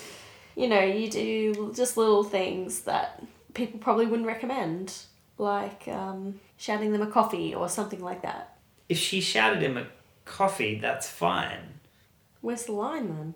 [0.57, 3.23] you know, you do just little things that
[3.55, 4.95] people probably wouldn't recommend,
[5.39, 8.59] like um, shouting them a coffee or something like that.
[8.89, 9.87] If she shouted him a
[10.25, 11.80] coffee, that's fine.
[12.41, 13.35] Where's the line then?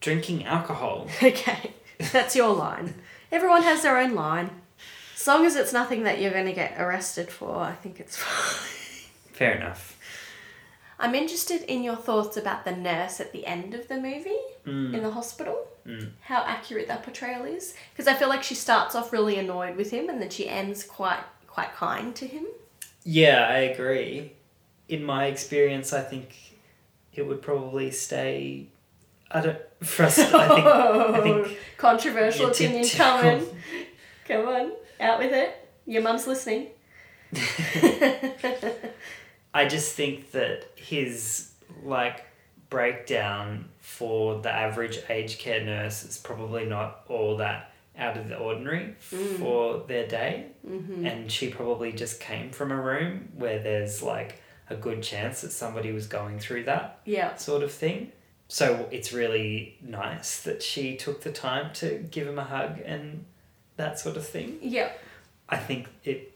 [0.00, 1.06] Drinking alcohol.
[1.22, 1.72] Okay,
[2.12, 2.94] that's your line.
[3.30, 4.50] Everyone has their own line.
[5.16, 8.16] As long as it's nothing that you're going to get arrested for, I think it's
[8.18, 9.10] fine.
[9.34, 9.98] Fair enough.
[10.98, 14.36] I'm interested in your thoughts about the nurse at the end of the movie
[14.66, 14.92] Mm.
[14.94, 15.66] in the hospital.
[16.20, 19.90] How accurate that portrayal is, because I feel like she starts off really annoyed with
[19.90, 22.44] him, and then she ends quite quite kind to him.
[23.02, 24.32] Yeah, I agree.
[24.88, 26.49] In my experience, I think
[27.14, 28.66] it would probably stay.
[29.30, 29.58] I don't.
[29.82, 30.66] For us, I think.
[30.66, 33.06] I think Controversial Yeah, opinion typical.
[33.20, 33.46] coming.
[34.26, 35.68] Come on, out with it.
[35.86, 36.68] Your mum's listening.
[39.54, 41.50] I just think that his
[41.82, 42.24] like
[42.68, 48.36] breakdown for the average aged care nurse is probably not all that out of the
[48.36, 50.46] ordinary for their day.
[50.66, 51.04] Mm-hmm.
[51.04, 54.40] And she probably just came from a room where there's like
[54.70, 57.34] a good chance that somebody was going through that Yeah.
[57.36, 58.12] sort of thing.
[58.48, 63.24] So it's really nice that she took the time to give him a hug and
[63.76, 64.58] that sort of thing.
[64.62, 64.90] Yeah.
[65.48, 66.32] I think it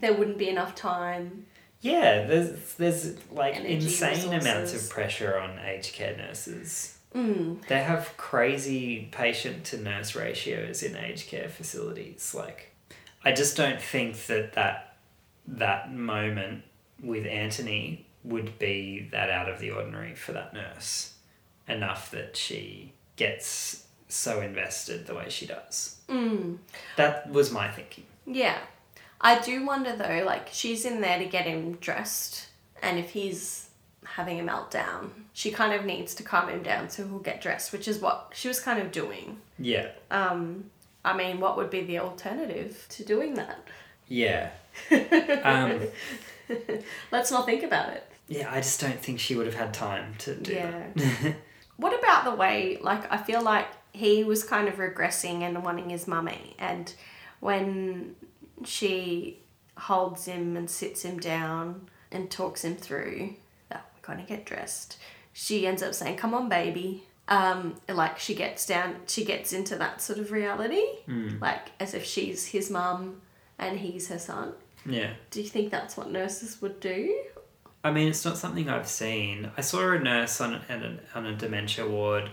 [0.00, 1.46] There wouldn't be enough time.
[1.80, 6.98] Yeah, there's there's like Energy, insane amounts of pressure on aged care nurses.
[7.14, 7.66] Mm.
[7.68, 12.34] They have crazy patient to nurse ratios in aged care facilities.
[12.34, 12.72] Like,
[13.24, 14.96] I just don't think that that
[15.46, 16.64] that moment
[17.02, 21.14] with Anthony would be that out of the ordinary for that nurse.
[21.66, 25.96] Enough that she gets so invested the way she does.
[26.08, 26.58] Mm.
[26.96, 28.04] That was my thinking.
[28.26, 28.58] Yeah.
[29.20, 32.46] I do wonder though, like she's in there to get him dressed,
[32.82, 33.68] and if he's
[34.04, 37.72] having a meltdown, she kind of needs to calm him down so he'll get dressed,
[37.72, 39.38] which is what she was kind of doing.
[39.58, 39.88] Yeah.
[40.10, 40.70] Um,
[41.04, 43.58] I mean, what would be the alternative to doing that?
[44.06, 44.50] Yeah.
[44.90, 45.80] Um,
[47.12, 48.04] Let's not think about it.
[48.28, 50.82] Yeah, I just don't think she would have had time to do Yeah.
[50.94, 51.36] that.
[51.76, 55.90] What about the way, like, I feel like he was kind of regressing and wanting
[55.90, 56.92] his mummy, and
[57.38, 58.16] when
[58.64, 59.38] she
[59.76, 63.34] holds him and sits him down and talks him through
[63.68, 64.98] that we're going to get dressed,
[65.32, 67.04] she ends up saying, Come on, baby.
[67.28, 70.82] Um, like, she gets down, she gets into that sort of reality,
[71.40, 73.20] like, as if she's his mum
[73.58, 74.54] and he's her son.
[74.86, 75.10] Yeah.
[75.30, 77.16] Do you think that's what nurses would do?
[77.84, 79.50] I mean, it's not something I've seen.
[79.56, 82.30] I saw a nurse on an, on a dementia ward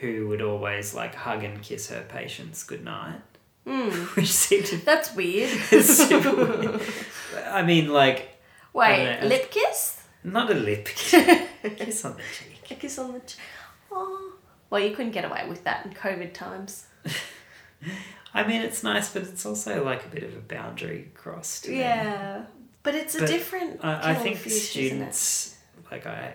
[0.00, 3.20] who would always like hug and kiss her patients goodnight,
[3.66, 4.76] Mm, which seemed to.
[4.84, 5.50] that's weird.
[5.72, 6.80] weird.
[7.48, 8.38] I mean, like,
[8.72, 9.26] Wait, know.
[9.26, 10.02] lip kiss?
[10.22, 12.70] not a lip kiss, kiss on the cheek.
[12.70, 13.20] A kiss on the.
[13.20, 13.40] cheek.
[13.90, 14.32] oh.
[14.70, 16.86] Well, you couldn't get away with that in COVID times.
[18.36, 21.64] I mean, it's nice, but it's also like a bit of a boundary crossed.
[21.64, 21.78] to me.
[21.80, 22.44] Yeah,
[22.82, 23.84] but it's a But different.
[23.84, 25.56] I, I think fish, students
[25.90, 26.34] like I,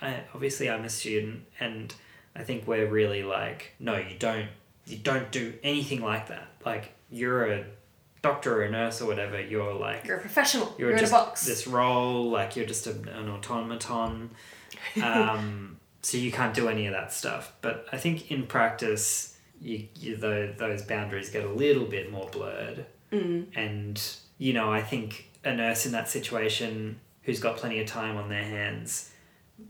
[0.00, 1.94] I obviously I'm a student and
[2.36, 4.48] I think we're really like no you don't
[4.86, 7.64] you don't do anything like that like you're a
[8.22, 10.74] doctor or a nurse or whatever you're like You're a professional.
[10.78, 11.44] you're, You're, just in a box.
[11.46, 14.30] this role like you're just a, an automaton
[15.02, 19.31] um, so you can't do any of that stuff but I think in practice
[19.62, 22.84] you, you those, those boundaries get a little bit more blurred.
[23.12, 23.46] Mm.
[23.54, 24.02] and
[24.38, 28.30] you know i think a nurse in that situation who's got plenty of time on
[28.30, 29.10] their hands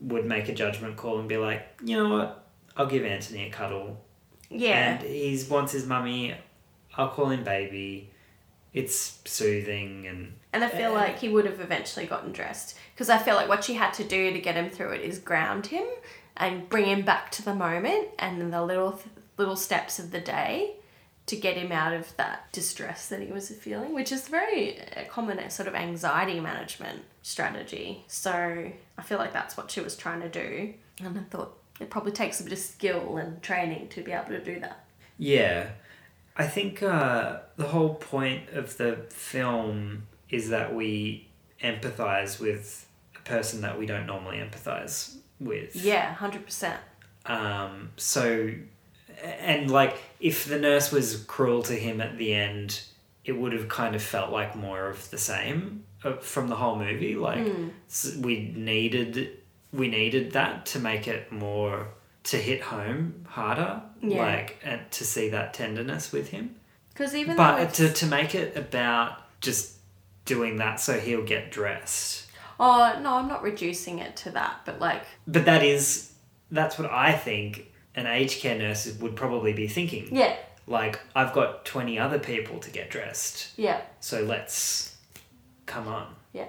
[0.00, 2.46] would make a judgment call and be like you know what?
[2.76, 4.00] I'll give anthony a cuddle.
[4.48, 4.92] Yeah.
[4.94, 6.34] and he wants his mummy.
[6.96, 8.10] I'll call him baby.
[8.72, 12.78] It's soothing and And I feel Uh, like he would have eventually gotten dressed.
[12.94, 15.18] Because I feel like what she had to do to get him through it is
[15.18, 15.86] ground him
[16.36, 19.00] and bring him back to the moment and the little
[19.36, 20.76] little steps of the day
[21.26, 25.04] to get him out of that distress that he was feeling, which is very uh,
[25.08, 28.04] common uh, sort of anxiety management strategy.
[28.08, 28.32] So
[28.98, 32.12] I feel like that's what she was trying to do, and I thought it probably
[32.12, 34.84] takes a bit of skill and training to be able to do that.
[35.18, 35.70] Yeah.
[36.36, 41.28] I think uh, the whole point of the film is that we
[41.62, 45.76] empathize with a person that we don't normally empathize with.
[45.76, 46.80] Yeah, hundred percent.
[47.26, 48.52] Um, so,
[49.22, 52.82] and like, if the nurse was cruel to him at the end,
[53.24, 56.76] it would have kind of felt like more of the same uh, from the whole
[56.76, 57.14] movie.
[57.16, 57.46] Like
[57.88, 59.38] s- we needed
[59.72, 61.88] we needed that to make it more
[62.24, 63.82] to hit home harder.
[64.00, 64.18] Yeah.
[64.18, 66.56] Like and to see that tenderness with him.
[66.92, 69.76] Because even But to, to make it about just
[70.24, 72.26] doing that so he'll get dressed.
[72.60, 76.12] oh no, I'm not reducing it to that, but like But that is
[76.50, 80.08] that's what I think an aged care nurse would probably be thinking.
[80.14, 80.36] yeah,
[80.66, 84.96] Like I've got twenty other people to get dressed, yeah, so let's
[85.66, 86.14] come on.
[86.32, 86.48] yeah,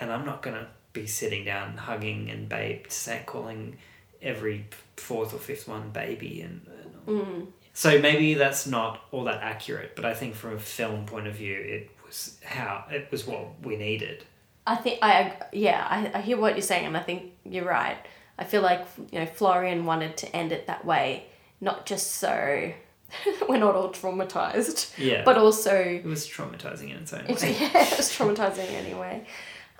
[0.00, 3.76] And I'm not gonna be sitting down hugging and babe say calling
[4.22, 6.66] every fourth or fifth one baby and,
[7.06, 11.06] and mm, so maybe that's not all that accurate, but I think from a film
[11.06, 14.24] point of view it was how it was what we needed.
[14.66, 17.98] I think I yeah I, I hear what you're saying and I think you're right.
[18.38, 21.26] I feel like you know Florian wanted to end it that way,
[21.60, 22.72] not just so
[23.48, 25.22] we're not all traumatized, Yeah.
[25.24, 27.56] but also it was traumatizing in its own way.
[27.58, 29.26] yeah, it was traumatizing anyway.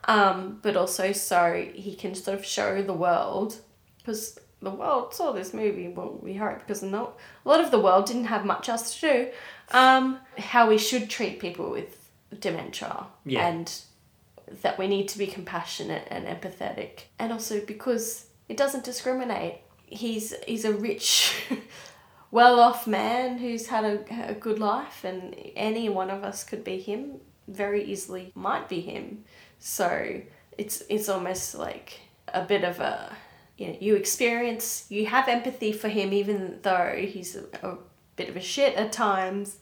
[0.04, 3.56] Um, but also so he can sort of show the world
[3.98, 5.88] because the world saw this movie.
[5.88, 7.12] Well, we hope because no,
[7.44, 9.28] a lot of the world didn't have much else to do.
[9.70, 12.08] Um, how we should treat people with
[12.40, 13.46] dementia Yeah.
[13.46, 13.70] and
[14.62, 19.60] that we need to be compassionate and empathetic, and also because it doesn't discriminate.
[19.86, 21.34] He's he's a rich.
[22.30, 26.78] well-off man who's had a, a good life and any one of us could be
[26.78, 27.14] him
[27.46, 29.24] very easily might be him
[29.58, 30.20] so
[30.58, 32.00] it's it's almost like
[32.34, 33.16] a bit of a
[33.56, 37.78] you know you experience you have empathy for him even though he's a, a
[38.16, 39.56] bit of a shit at times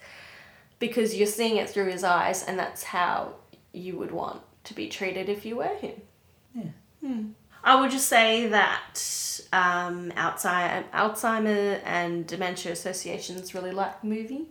[0.80, 3.32] because you're seeing it through his eyes and that's how
[3.72, 6.00] you would want to be treated if you were him
[6.52, 6.70] Yeah.
[7.00, 7.26] Hmm.
[7.66, 8.94] I would just say that
[9.52, 14.46] um, Alzheimer, Alzheimer and dementia associations really like the movie.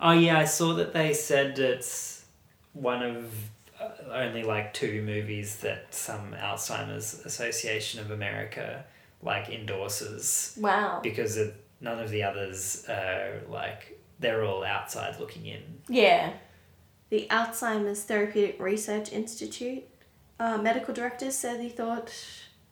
[0.00, 2.24] Oh yeah, I saw that they said it's
[2.74, 3.32] one of
[3.80, 8.84] uh, only like two movies that some Alzheimer's Association of America
[9.20, 11.00] like endorses Wow.
[11.02, 15.62] because it, none of the others are like they're all outside looking in.
[15.88, 16.34] Yeah.
[17.10, 19.82] The Alzheimer's Therapeutic Research Institute
[20.40, 22.12] uh, medical director said he thought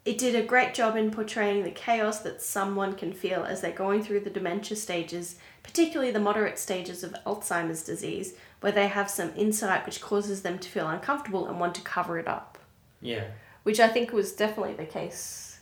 [0.05, 3.73] it did a great job in portraying the chaos that someone can feel as they're
[3.73, 9.11] going through the dementia stages, particularly the moderate stages of Alzheimer's disease, where they have
[9.11, 12.59] some insight which causes them to feel uncomfortable and want to cover it up.
[13.01, 13.25] Yeah.
[13.63, 15.59] which I think was definitely the case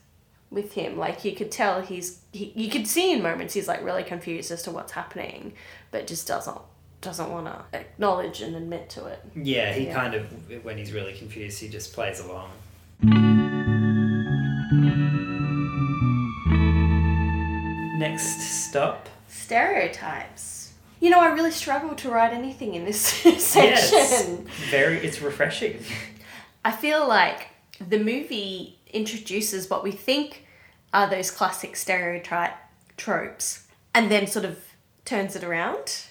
[0.50, 0.96] with him.
[0.98, 4.50] Like you could tell he's he, you could see in moments he's like really confused
[4.50, 5.54] as to what's happening,
[5.90, 6.60] but just doesn't
[7.04, 9.20] doesn't want to acknowledge and admit to it.
[9.36, 9.94] Yeah, he Yeah.
[9.94, 12.50] kind of when he's really confused, he just plays along.
[17.98, 19.08] Next stop.
[19.28, 20.72] Stereotypes.
[21.00, 22.98] You know, I really struggle to write anything in this
[23.42, 23.62] section.
[23.62, 24.28] Yes.
[24.70, 25.78] Very it's refreshing.
[26.64, 27.48] I feel like
[27.86, 30.46] the movie introduces what we think
[30.92, 32.54] are those classic stereotype
[32.96, 34.58] tropes and then sort of
[35.04, 36.04] turns it around.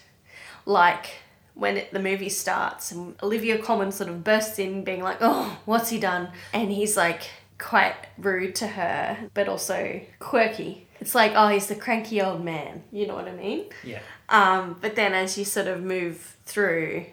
[0.66, 1.10] Like
[1.54, 5.58] when it, the movie starts and Olivia Colman sort of bursts in being like, oh,
[5.64, 6.30] what's he done?
[6.52, 7.22] And he's like
[7.58, 10.86] quite rude to her, but also quirky.
[11.00, 12.82] It's like, oh, he's the cranky old man.
[12.90, 13.66] You know what I mean?
[13.84, 14.00] Yeah.
[14.28, 17.06] Um, but then as you sort of move through,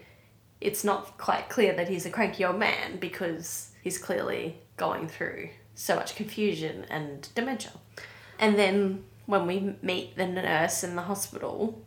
[0.60, 5.50] it's not quite clear that he's a cranky old man because he's clearly going through
[5.76, 7.72] so much confusion and dementia.
[8.40, 11.82] And then when we meet the nurse in the hospital,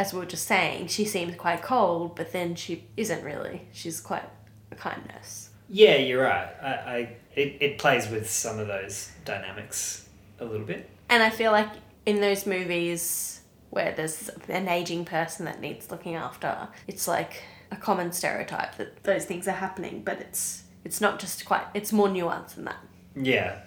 [0.00, 3.68] as we were just saying, she seems quite cold, but then she isn't really.
[3.70, 4.24] She's quite
[4.72, 5.50] a kind nurse.
[5.68, 6.48] Yeah, you're right.
[6.62, 10.88] I, I it, it plays with some of those dynamics a little bit.
[11.10, 11.68] And I feel like
[12.06, 17.76] in those movies where there's an aging person that needs looking after, it's like a
[17.76, 22.08] common stereotype that those things are happening, but it's it's not just quite it's more
[22.08, 22.80] nuanced than that.
[23.14, 23.58] Yeah.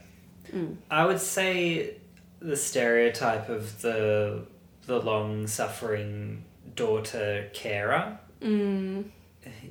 [0.52, 0.78] Mm.
[0.90, 1.98] I would say
[2.40, 4.48] the stereotype of the
[4.86, 6.44] the long suffering
[6.76, 9.06] daughter carer Mm.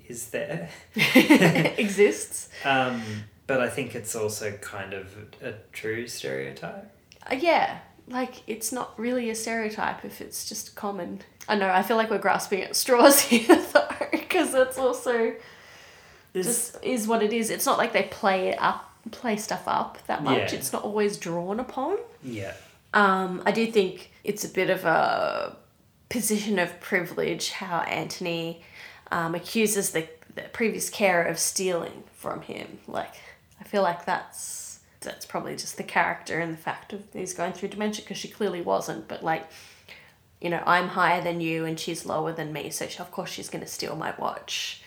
[0.08, 0.68] is there.
[1.76, 2.48] exists.
[2.64, 3.02] Um,
[3.46, 6.90] but I think it's also kind of a true stereotype.
[7.30, 11.20] Uh, yeah, like it's not really a stereotype if it's just common.
[11.48, 11.68] I know.
[11.70, 15.34] I feel like we're grasping at straws here though, because it's also
[16.32, 17.50] There's, just is what it is.
[17.50, 20.52] It's not like they play it up, play stuff up that much.
[20.52, 20.58] Yeah.
[20.58, 21.98] It's not always drawn upon.
[22.22, 22.54] yeah.
[22.94, 25.56] Um, I do think it's a bit of a
[26.08, 28.62] position of privilege how Anthony
[29.10, 32.78] um, accuses the, the previous carer of stealing from him.
[32.86, 33.14] Like,
[33.60, 37.52] I feel like that's that's probably just the character and the fact of he's going
[37.52, 39.08] through dementia because she clearly wasn't.
[39.08, 39.48] But like,
[40.40, 43.30] you know, I'm higher than you and she's lower than me, so she, of course
[43.30, 44.82] she's going to steal my watch.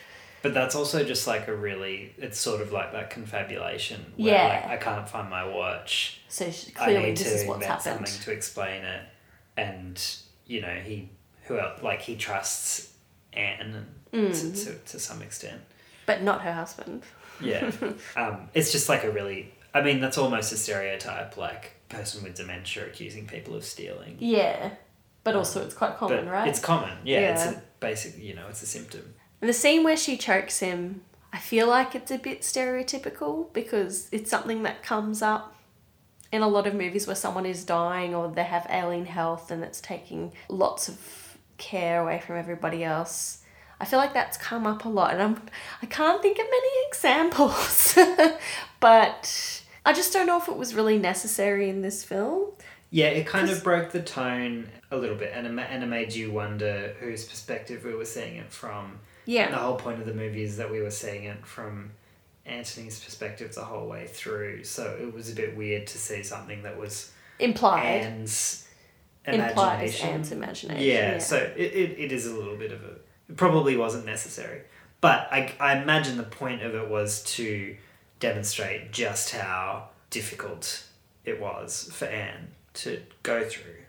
[0.46, 4.48] But that's also just like a really, it's sort of like that confabulation where Yeah.
[4.70, 6.22] like I can't find my watch.
[6.30, 8.08] So she, I clearly, need this to is what's happened.
[8.08, 9.02] something to explain it.
[9.58, 10.00] And,
[10.46, 11.10] you know, he,
[11.46, 12.94] who else, like he trusts
[13.34, 14.32] Anne Mm.
[14.40, 15.62] to, to, to some extent.
[16.06, 17.02] But not her husband.
[17.42, 17.72] Yeah.
[18.16, 22.36] um, it's just like a really, I mean, that's almost a stereotype, like person with
[22.36, 24.18] dementia accusing people of stealing.
[24.20, 24.70] Yeah.
[25.24, 26.48] But also, it's quite common, right?
[26.48, 26.96] it's common.
[27.04, 27.52] Yeah, it's Yeah.
[27.54, 29.15] a basic, you know, it's a symptom.
[29.46, 34.10] And the scene where she chokes him, I feel like it's a bit stereotypical because
[34.12, 35.56] it's something that comes up
[36.32, 39.64] in a lot of movies where someone is dying or they have ailing health and
[39.64, 43.44] it's taking lots of care away from everybody else.
[43.80, 45.40] I feel like that's come up a lot and I'm
[45.80, 47.96] I can't think of many examples.
[48.80, 52.50] but I just don't know if it was really necessary in this film.
[52.90, 56.14] Yeah, it kind of broke the tone a little bit, and it, and it made
[56.14, 59.02] you wonder whose perspective we were seeing it from.
[59.26, 59.46] Yeah.
[59.46, 61.92] And the whole point of the movie is that we were seeing it from
[62.46, 64.64] Anthony's perspective the whole way through.
[64.64, 68.02] So it was a bit weird to see something that was Implied.
[68.04, 68.68] Anne's
[69.26, 70.10] imagination.
[70.10, 70.84] Anne's imagination.
[70.84, 72.92] Yeah, so it, it, it is a little bit of a.
[73.30, 74.62] It probably wasn't necessary.
[75.02, 77.76] But I, I imagine the point of it was to
[78.20, 80.86] demonstrate just how difficult
[81.26, 83.85] it was for Anne to go through.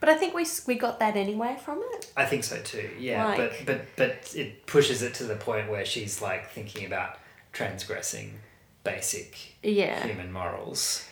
[0.00, 2.10] But I think we we got that anyway from it.
[2.16, 2.90] I think so too.
[2.98, 6.86] Yeah, Like- but but but it pushes it to the point where she's like thinking
[6.86, 7.18] about
[7.52, 8.40] transgressing
[8.84, 10.02] basic Yeah.
[10.06, 11.06] human morals.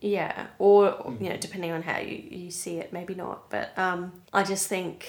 [0.00, 3.50] Yeah, or you know, depending on how you, you see it, maybe not.
[3.50, 5.06] But um, I just think,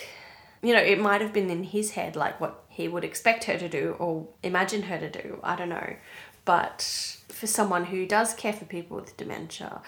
[0.61, 3.57] you know, it might have been in his head like what he would expect her
[3.57, 5.39] to do or imagine her to do.
[5.43, 5.95] I don't know,
[6.43, 6.81] but
[7.29, 9.81] for someone who does care for people with dementia,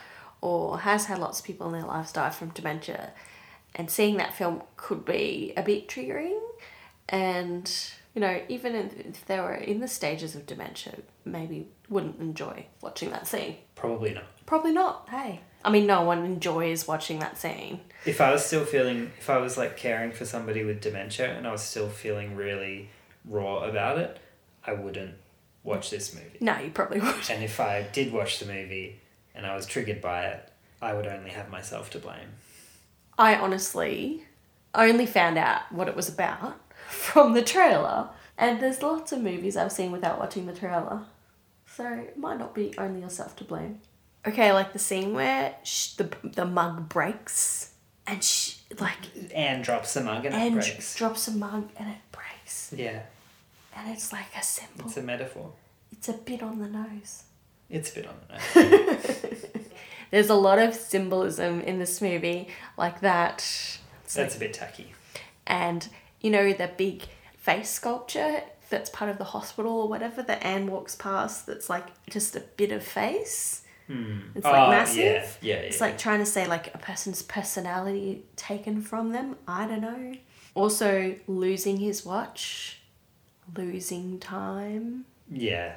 [0.43, 3.11] or has had lots of people in their lives die from dementia,
[3.75, 6.37] and seeing that film could be a bit triggering,
[7.07, 7.73] and
[8.13, 13.09] you know, even if they were in the stages of dementia, maybe wouldn't enjoy watching
[13.11, 13.55] that scene.
[13.75, 14.25] Probably not.
[14.45, 15.07] Probably not.
[15.09, 15.39] Hey.
[15.63, 17.79] I mean, no one enjoys watching that scene.
[18.05, 21.47] If I was still feeling, if I was like caring for somebody with dementia and
[21.47, 22.89] I was still feeling really
[23.23, 24.19] raw about it,
[24.67, 25.15] I wouldn't
[25.63, 26.37] watch this movie.
[26.41, 27.15] No, you probably would.
[27.31, 28.99] And if I did watch the movie
[29.35, 30.49] and I was triggered by it,
[30.81, 32.29] I would only have myself to blame.
[33.17, 34.25] I honestly
[34.75, 36.55] only found out what it was about
[36.87, 38.09] from the trailer.
[38.37, 41.03] And there's lots of movies I've seen without watching the trailer.
[41.67, 43.79] So it might not be only yourself to blame.
[44.25, 47.73] Okay, like the scene where sh- the, the mug breaks
[48.07, 48.97] and she, like,
[49.33, 50.95] Anne drops the mug and, and it breaks.
[50.95, 52.73] drops a mug and it breaks.
[52.75, 53.01] yeah,
[53.75, 54.85] And it's like a symbol.
[54.85, 55.51] it's a metaphor.
[55.91, 57.23] It's a bit on the nose.
[57.73, 59.45] It's a bit on the nose.
[60.11, 62.47] There's a lot of symbolism in this movie,
[62.77, 63.37] like that.
[64.03, 64.93] It's That's a bit tacky.
[65.47, 65.87] and
[66.21, 67.03] you know the big
[67.37, 71.45] face sculpture that's part of the hospital or whatever that Anne walks past.
[71.47, 73.63] That's like just a bit of face.
[73.87, 74.19] Hmm.
[74.35, 75.37] It's like Oh, massive.
[75.41, 79.35] yeah, yeah, It's like trying to say like a person's personality taken from them.
[79.47, 80.13] I don't know.
[80.55, 82.79] Also losing his watch,
[83.57, 85.73] losing time, Yeah.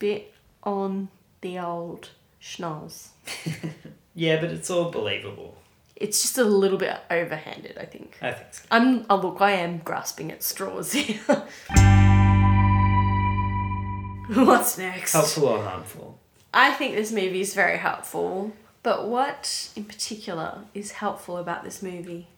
[0.00, 1.08] bit on
[1.40, 2.10] the old
[2.40, 3.08] schnoz.
[4.14, 5.56] Yeah, but it's all believable.
[5.96, 8.18] It's just a little bit overhanded, I think.
[8.20, 8.64] I think so.
[8.70, 11.20] I'm oh look, I am grasping at straws here.
[14.44, 15.12] What's next?
[15.12, 16.18] Helpful or harmful?
[16.52, 18.52] I think this movie is very helpful.
[18.82, 22.28] But what in particular is helpful about this movie?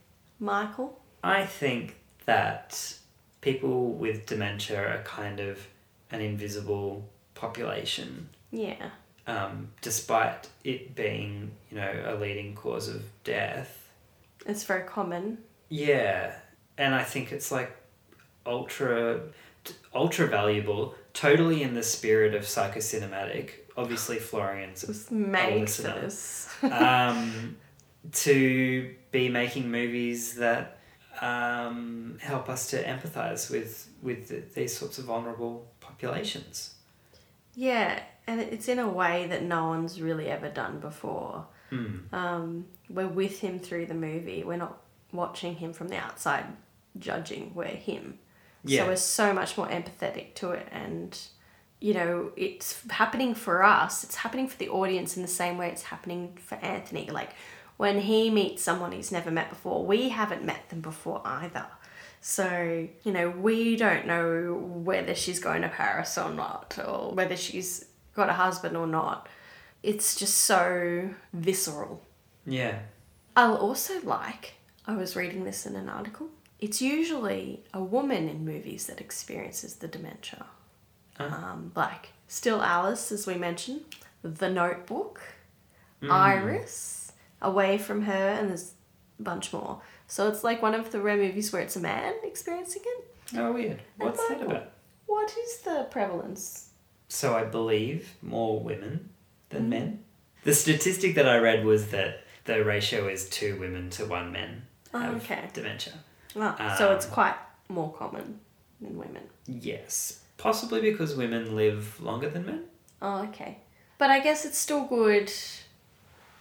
[0.40, 1.00] Michael?
[1.22, 1.96] I think
[2.26, 2.94] that
[3.40, 5.68] people with dementia are kind of
[6.10, 8.90] an invisible population, Yeah.
[9.26, 13.88] um, despite it being, you know, a leading cause of death.
[14.46, 15.38] It's very common.
[15.68, 16.34] Yeah,
[16.76, 17.74] and I think it's like
[18.46, 19.20] ultra,
[19.94, 20.94] ultra valuable.
[21.14, 23.50] Totally in the spirit of psychocinematic.
[23.76, 26.48] Obviously, Florian's It's made for this.
[26.62, 27.56] um,
[28.12, 30.78] to be making movies that
[31.20, 36.74] um, help us to empathize with with th- these sorts of vulnerable populations.
[37.54, 41.46] Yeah, and it's in a way that no one's really ever done before.
[41.70, 42.12] Mm.
[42.12, 44.44] Um, we're with him through the movie.
[44.44, 44.78] We're not
[45.12, 46.44] watching him from the outside
[46.98, 47.52] judging.
[47.54, 48.18] We're him.
[48.64, 48.82] Yeah.
[48.82, 51.18] So we're so much more empathetic to it and
[51.80, 54.04] you know, it's happening for us.
[54.04, 57.10] It's happening for the audience in the same way it's happening for Anthony.
[57.10, 57.30] Like
[57.76, 61.66] when he meets someone he's never met before, we haven't met them before either.
[62.24, 67.36] So, you know, we don't know whether she's going to Paris or not, or whether
[67.36, 69.28] she's got a husband or not.
[69.82, 72.00] It's just so visceral.
[72.46, 72.78] Yeah.
[73.34, 74.54] I'll also like
[74.86, 76.28] I was reading this in an article.
[76.60, 80.46] It's usually a woman in movies that experiences the dementia.
[81.18, 83.80] Um, like Still Alice, as we mentioned,
[84.22, 85.20] The Notebook,
[86.02, 88.74] Iris, Away from Her, and there's
[89.18, 89.82] a bunch more.
[90.12, 93.08] So it's like one of the rare movies where it's a man experiencing it.
[93.34, 93.80] Oh, weird.
[93.96, 94.68] What's that about?
[95.06, 96.68] What is the prevalence?
[97.08, 99.08] So I believe more women
[99.48, 100.04] than men.
[100.44, 104.66] The statistic that I read was that the ratio is two women to one men
[104.92, 105.48] Oh, have okay.
[105.54, 105.94] dementia.
[106.36, 107.36] Ah, so it's Um, quite
[107.70, 108.38] more common
[108.82, 109.22] than women.
[109.46, 112.64] Yes, possibly because women live longer than men.
[113.00, 113.60] Oh, okay.
[113.96, 115.32] But I guess it's still good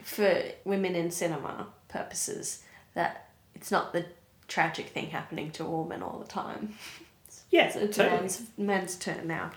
[0.04, 2.64] for women in cinema purposes
[2.96, 4.06] that it's not the
[4.48, 6.76] tragic thing happening to all men all the time.
[7.50, 8.18] Yeah, So it's totally.
[8.22, 9.52] men's, men's turn now.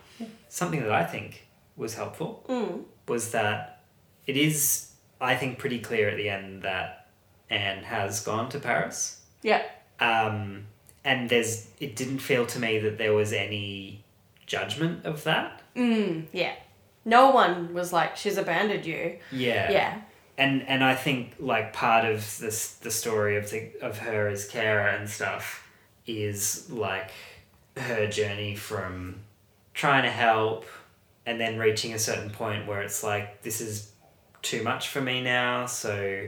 [0.48, 2.82] Something that I think was helpful Mm.
[3.06, 3.82] was that
[4.26, 4.90] it is,
[5.20, 7.06] I think, pretty clear at the end that
[7.50, 9.20] Anne has gone to Paris.
[9.42, 9.62] Yeah.
[10.00, 10.66] Um,
[11.04, 14.02] and there's, it didn't feel to me that there was any
[14.44, 15.62] judgment of that.
[15.76, 16.54] Mm, yeah.
[17.04, 19.18] No one was like, she's abandoned you.
[19.30, 19.70] Yeah.
[19.70, 20.00] Yeah.
[20.38, 24.46] And and I think like part of this the story of the of her as
[24.48, 25.68] carer and stuff
[26.06, 27.10] is like
[27.76, 29.20] her journey from
[29.72, 30.64] trying to help
[31.26, 33.90] and then reaching a certain point where it's like this is
[34.42, 36.26] too much for me now so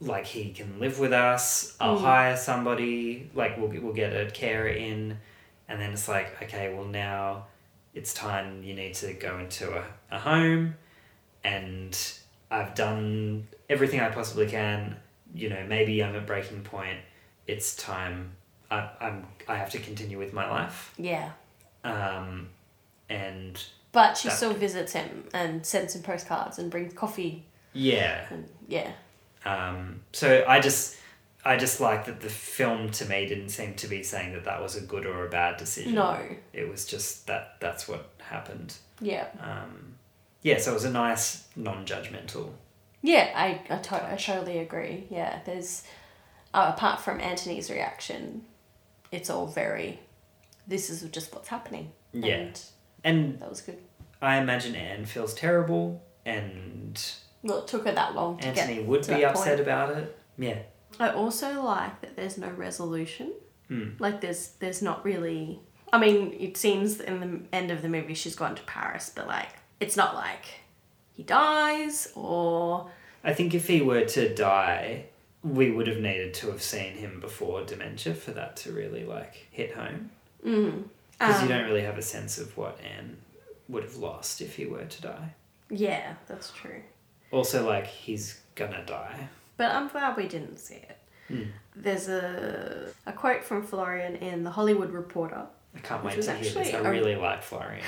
[0.00, 2.00] like he can live with us I'll Mm.
[2.02, 5.18] hire somebody like we'll get- we'll get a carer in
[5.68, 7.46] and then it's like okay well now
[7.94, 10.74] it's time you need to go into a, a home
[11.44, 11.96] and
[12.52, 14.96] I've done everything I possibly can.
[15.34, 16.98] You know, maybe I'm at breaking point.
[17.46, 18.32] It's time.
[18.70, 19.26] I, I'm.
[19.48, 20.92] I have to continue with my life.
[20.98, 21.30] Yeah.
[21.84, 22.48] Um,
[23.08, 27.44] and But she That- still visits him and sends him postcards and brings coffee.
[27.72, 28.26] yeah.
[28.30, 28.92] And yeah.
[29.44, 30.96] Um, so I just.
[31.44, 34.62] I just like that the film to me didn't seem to be saying that that
[34.62, 35.94] was a good or a bad decision.
[35.94, 36.16] No.
[36.52, 38.76] It was just that that's what happened.
[39.00, 39.26] Yeah.
[39.40, 39.94] Um,
[40.42, 42.50] yeah, so it was a nice non-judgmental.
[43.02, 45.06] Yeah, I, I, to- I totally agree.
[45.10, 45.82] Yeah, there's,
[46.54, 48.42] uh, apart from Anthony's reaction,
[49.10, 49.98] it's all very,
[50.66, 51.90] this is just what's happening.
[52.12, 52.34] Yeah.
[52.36, 52.60] And
[53.04, 53.78] And that was good.
[54.20, 57.00] I imagine Anne feels terrible and
[57.42, 59.60] Well, it took her that long to Anthony get would to be that upset point.
[59.60, 60.16] about it.
[60.38, 60.58] Yeah.
[61.00, 63.32] I also like that there's no resolution.
[63.68, 63.98] Mm.
[63.98, 65.58] Like there's there's not really.
[65.92, 69.26] I mean, it seems in the end of the movie she's gone to Paris, but
[69.26, 69.48] like
[69.82, 70.44] it's not like
[71.16, 72.90] he dies or
[73.24, 75.06] I think if he were to die,
[75.44, 79.34] we would have needed to have seen him before dementia for that to really like
[79.50, 80.10] hit home.
[80.44, 80.84] mm,
[81.18, 83.16] Because you um, don't really have a sense of what Anne
[83.68, 85.34] would have lost if he were to die.
[85.70, 86.82] Yeah, that's true.
[87.30, 89.28] Also, like, he's gonna die.
[89.56, 90.98] But I'm glad we didn't see it.
[91.30, 91.46] Mm.
[91.76, 95.46] There's a a quote from Florian in the Hollywood Reporter.
[95.74, 96.74] I can't wait to hear this.
[96.74, 97.84] I really like Florian.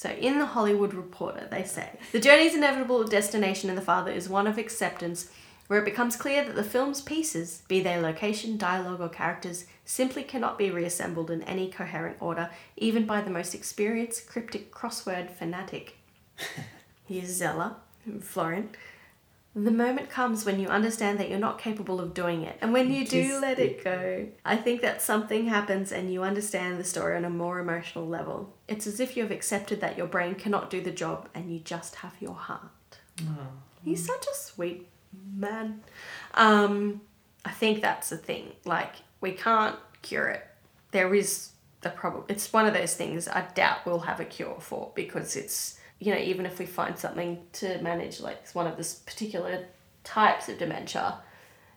[0.00, 4.30] So, in the Hollywood Reporter, they say the journey's inevitable destination in The Father is
[4.30, 5.30] one of acceptance,
[5.66, 10.22] where it becomes clear that the film's pieces, be they location, dialogue, or characters, simply
[10.22, 12.48] cannot be reassembled in any coherent order,
[12.78, 15.98] even by the most experienced cryptic crossword fanatic.
[17.06, 17.72] Here's Zeller,
[18.22, 18.70] Florian.
[19.54, 22.92] The moment comes when you understand that you're not capable of doing it, and when
[22.92, 26.84] you do Just let it go, I think that something happens and you understand the
[26.84, 28.54] story on a more emotional level.
[28.68, 31.58] It's as if you have accepted that your brain cannot do the job and you
[31.58, 32.98] just have your heart.
[33.84, 34.86] He's such a sweet
[35.34, 35.82] man.
[36.34, 37.00] Um,
[37.44, 38.52] I think that's the thing.
[38.64, 40.46] Like, we can't cure it.
[40.92, 42.24] There is the problem.
[42.28, 46.12] It's one of those things I doubt we'll have a cure for because it's, you
[46.12, 49.66] know, even if we find something to manage, like one of this particular
[50.02, 51.18] types of dementia,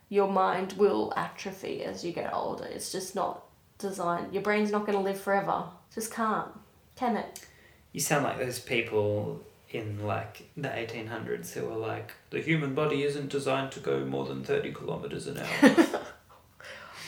[0.10, 2.66] your mind will atrophy as you get older.
[2.66, 3.44] It's just not
[3.78, 4.34] designed.
[4.34, 5.66] Your brain's not going to live forever.
[5.94, 6.48] Just can't.
[6.96, 7.42] Can it?
[7.92, 13.04] You sound like those people in like the 1800s who were like, the human body
[13.04, 15.76] isn't designed to go more than 30 kilometers an hour.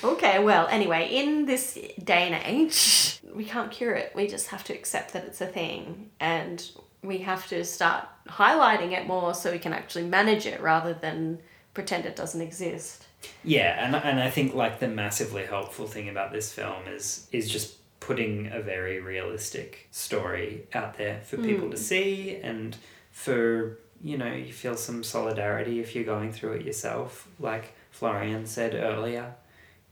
[0.04, 4.12] Okay, well, anyway, in this day and age, we can't cure it.
[4.14, 6.64] We just have to accept that it's a thing and
[7.06, 11.40] we have to start highlighting it more so we can actually manage it rather than
[11.74, 13.06] pretend it doesn't exist.
[13.44, 17.50] Yeah, and and I think like the massively helpful thing about this film is is
[17.50, 21.80] just putting a very realistic story out there for people to mm.
[21.80, 22.78] see and
[23.12, 28.46] for you know you feel some solidarity if you're going through it yourself like Florian
[28.46, 29.34] said earlier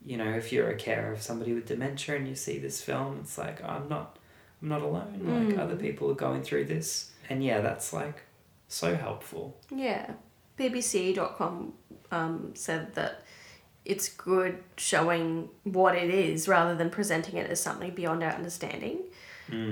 [0.05, 3.17] you know if you're a carer of somebody with dementia and you see this film
[3.21, 4.19] it's like oh, I'm not
[4.63, 8.23] I'm not alone like other people are going through this and yeah that's like
[8.69, 10.13] so helpful Yeah.
[10.57, 11.73] BBC.com
[12.11, 13.23] um, said that
[13.85, 18.99] it's good showing what it is rather than presenting it as something beyond our understanding.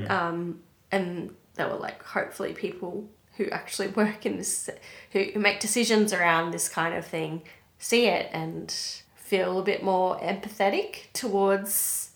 [0.09, 0.59] Um,
[0.91, 4.69] and there were like hopefully people who actually work in this,
[5.11, 7.41] who, who make decisions around this kind of thing,
[7.79, 8.71] see it and
[9.15, 12.11] feel a bit more empathetic towards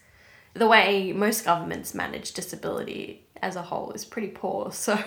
[0.56, 4.72] the way most governments manage disability as a whole is pretty poor.
[4.72, 4.97] So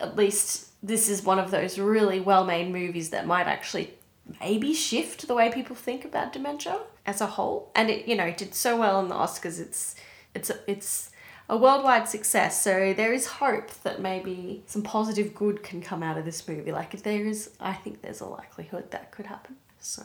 [0.00, 3.94] at least this is one of those really well made movies that might actually
[4.40, 7.70] maybe shift the way people think about dementia as a whole.
[7.74, 9.60] And it, you know, it did so well in the Oscars.
[9.60, 9.94] It's
[10.34, 11.10] it's it's
[11.48, 12.62] a worldwide success.
[12.62, 16.72] So there is hope that maybe some positive good can come out of this movie.
[16.72, 19.56] Like if there is, I think there's a likelihood that could happen.
[19.80, 20.02] So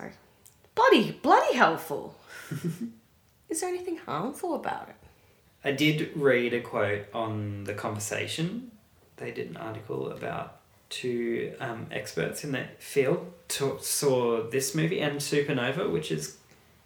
[0.76, 2.16] bloody bloody helpful.
[3.52, 4.96] is there anything harmful about it?
[5.64, 8.72] I did read a quote on the conversation.
[9.18, 10.58] They did an article about
[10.90, 16.38] two um, experts in that field to, saw this movie and Supernova, which is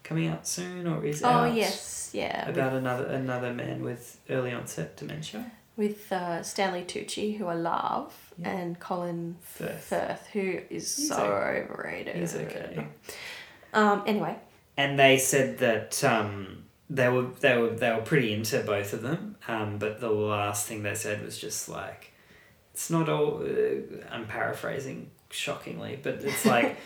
[0.03, 1.53] coming out soon or is it Oh out.
[1.55, 2.47] yes, yeah.
[2.49, 5.49] About another another man with early onset dementia.
[5.77, 8.49] with uh, Stanley Tucci, who I love, Yeah.
[8.49, 9.83] and Colin Firth.
[9.85, 12.15] Firth, who is He's so overrated.
[12.17, 12.87] He's okay.
[13.73, 14.03] Um.
[14.05, 14.35] Anyway,
[14.77, 19.01] And they said that um, they were they were they were pretty into both of
[19.01, 19.37] them.
[19.47, 22.13] Um, but the last thing they said was just like,
[22.73, 23.43] it's not all.
[23.43, 26.77] Uh, I'm paraphrasing shockingly, but it's like,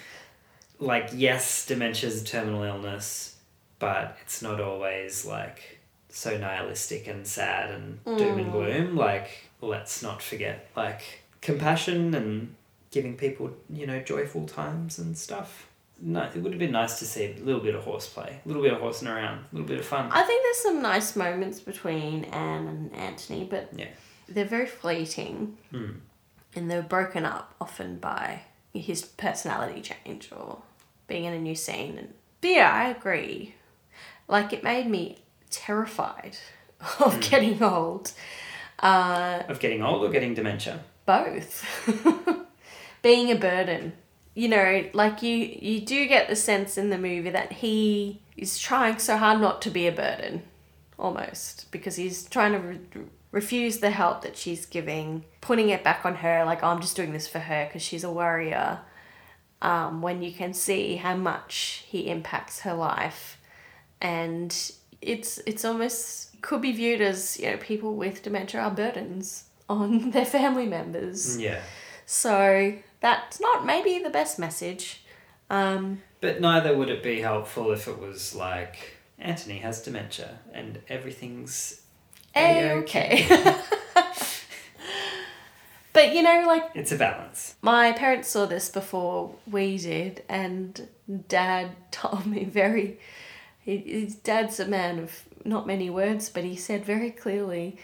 [0.79, 3.37] like yes, dementia is a terminal illness,
[3.79, 5.79] but it's not always like
[6.09, 8.95] so nihilistic and sad and doom and gloom.
[8.95, 12.55] Like let's not forget like compassion and
[12.91, 15.68] giving people you know joyful times and stuff.
[16.01, 18.63] No, it would have been nice to see a little bit of horseplay, a little
[18.63, 20.09] bit of horsing around, a little bit of fun.
[20.11, 23.87] I think there's some nice moments between Anne and Anthony, but Yeah.
[24.27, 25.91] they're very fleeting, Hmm.
[26.55, 28.41] and they're broken up often by
[28.73, 30.61] his personality change or
[31.07, 31.97] being in a new scene.
[31.97, 33.55] And but yeah, I agree.
[34.29, 35.17] Like it made me
[35.49, 36.37] terrified
[36.99, 37.19] of Hmm.
[37.19, 38.13] getting old.
[38.81, 40.79] Uh, Of getting old or getting dementia.
[41.05, 41.65] both
[43.01, 43.93] being a burden
[44.39, 48.57] you know like you you do get the sense in the movie that he is
[48.57, 50.41] trying so hard not to be a burden
[50.97, 56.05] almost because he's trying to re- refuse the help that she's giving putting it back
[56.05, 58.79] on her like oh, i'm just doing this for her because she's a warrior.
[59.61, 63.37] Um, when you can see how much he impacts her life.
[63.99, 64.55] And
[65.01, 70.11] it's it's almost could be viewed as you know people with dementia are burdens on
[70.15, 71.37] their family members.
[71.37, 71.59] Yeah.
[72.05, 75.03] so that's not maybe the best message.
[75.49, 80.79] Um, But neither would it be helpful if it was like Anthony has dementia and
[80.87, 81.81] everything's
[82.37, 83.25] okay
[85.93, 87.55] but you know like it's a balance.
[87.61, 90.87] my parents saw this before we did and
[91.27, 92.99] dad told me very
[93.59, 97.77] his dad's a man of not many words but he said very clearly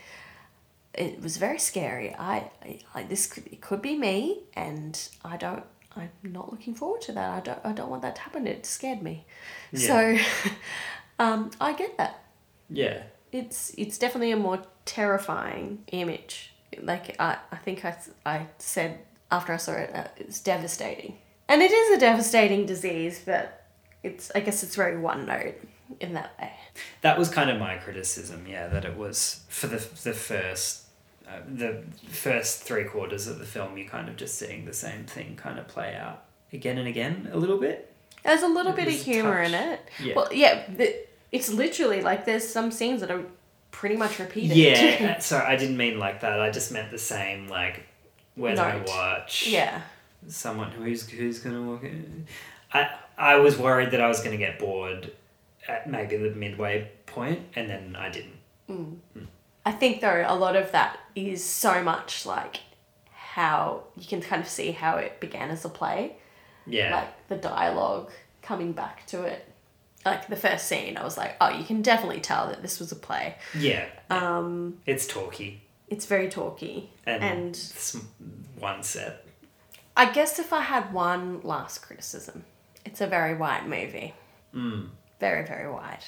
[0.98, 5.38] it was very scary i, I like this could, it could be me and i
[5.38, 5.64] don't
[5.96, 8.66] i'm not looking forward to that i don't i don't want that to happen it
[8.66, 9.26] scared me
[9.74, 10.18] so
[11.20, 12.24] um i get that
[12.70, 13.04] Yeah.
[13.32, 16.54] it's it's definitely a more terrifying image.
[16.82, 17.96] Like I, I think I,
[18.26, 19.00] I said
[19.32, 21.18] after I saw it, uh, it's devastating,
[21.48, 23.22] and it is a devastating disease.
[23.26, 23.64] But
[24.04, 25.56] it's I guess it's very one note
[26.00, 26.52] in that way.
[27.02, 30.85] That was kind of my criticism, yeah, that it was for the the first
[31.28, 35.06] uh, the first three quarters of the film you're kind of just seeing the same
[35.06, 36.24] thing kind of play out
[36.54, 37.92] again and again a little bit.
[38.24, 39.80] There's a little It bit of humor in it.
[40.02, 40.14] Yeah.
[40.16, 40.64] Well, yeah,
[41.32, 43.24] it's literally like there's some scenes that are
[43.72, 44.56] pretty much repeated.
[44.58, 46.40] Yeah, uh, sorry, I didn't mean like that.
[46.40, 47.86] I just meant the same like
[48.36, 48.88] when Note.
[48.88, 49.48] watch?
[49.48, 49.82] yeah.
[50.28, 52.26] someone who's who's gonna walk in.
[52.74, 55.12] I I was worried that I was gonna get bored
[55.68, 59.02] at maybe the midway point, and then I didn't.
[59.66, 62.60] I think though a lot of that is so much like
[63.12, 66.18] how you can kind of see how it began as a play.
[66.68, 68.12] Yeah, like the dialogue
[68.42, 69.48] coming back to it.
[70.06, 72.92] Like the first scene, I was like, oh, you can definitely tell that this was
[72.92, 73.36] a play.
[73.58, 73.86] yeah.
[74.12, 76.92] Um, It's talky, it's very talky.
[77.08, 77.72] and, And-
[78.60, 79.26] one set.
[79.98, 82.46] I guess if I had one last criticism,
[82.86, 84.14] it's a very white movie.
[84.54, 84.90] Mm.
[85.20, 86.04] Very, very white.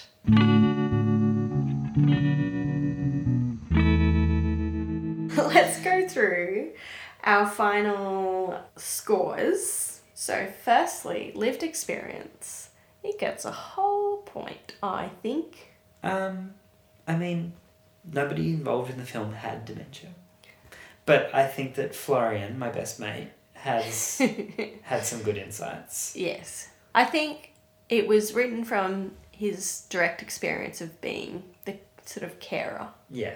[5.89, 6.71] Go through
[7.23, 10.01] our final scores.
[10.13, 12.69] So, firstly, lived experience.
[13.03, 15.73] It gets a whole point, I think.
[16.03, 16.55] Um,
[17.07, 17.53] I mean,
[18.11, 20.09] nobody involved in the film had dementia,
[21.05, 24.21] but I think that Florian, my best mate, has
[24.83, 26.15] had some good insights.
[26.15, 26.69] Yes.
[26.95, 27.53] I think
[27.89, 32.87] it was written from his direct experience of being the sort of carer.
[33.09, 33.35] Yeah.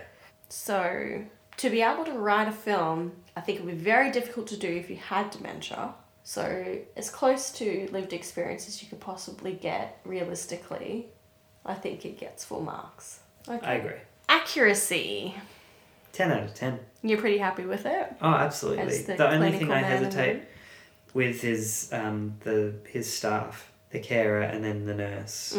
[0.49, 1.23] So,
[1.61, 4.57] to be able to write a film, I think it would be very difficult to
[4.57, 5.93] do if you had dementia.
[6.23, 11.07] So, as close to lived experience as you could possibly get realistically,
[11.65, 13.19] I think it gets full marks.
[13.49, 13.65] Okay.
[13.65, 13.99] I agree.
[14.29, 15.35] Accuracy.
[16.13, 16.79] 10 out of 10.
[17.03, 18.13] You're pretty happy with it?
[18.21, 19.01] Oh, absolutely.
[19.03, 20.43] The The, only thing I man in the hesitate
[21.13, 25.57] with is um, the his staff, the carer, and then the nurse.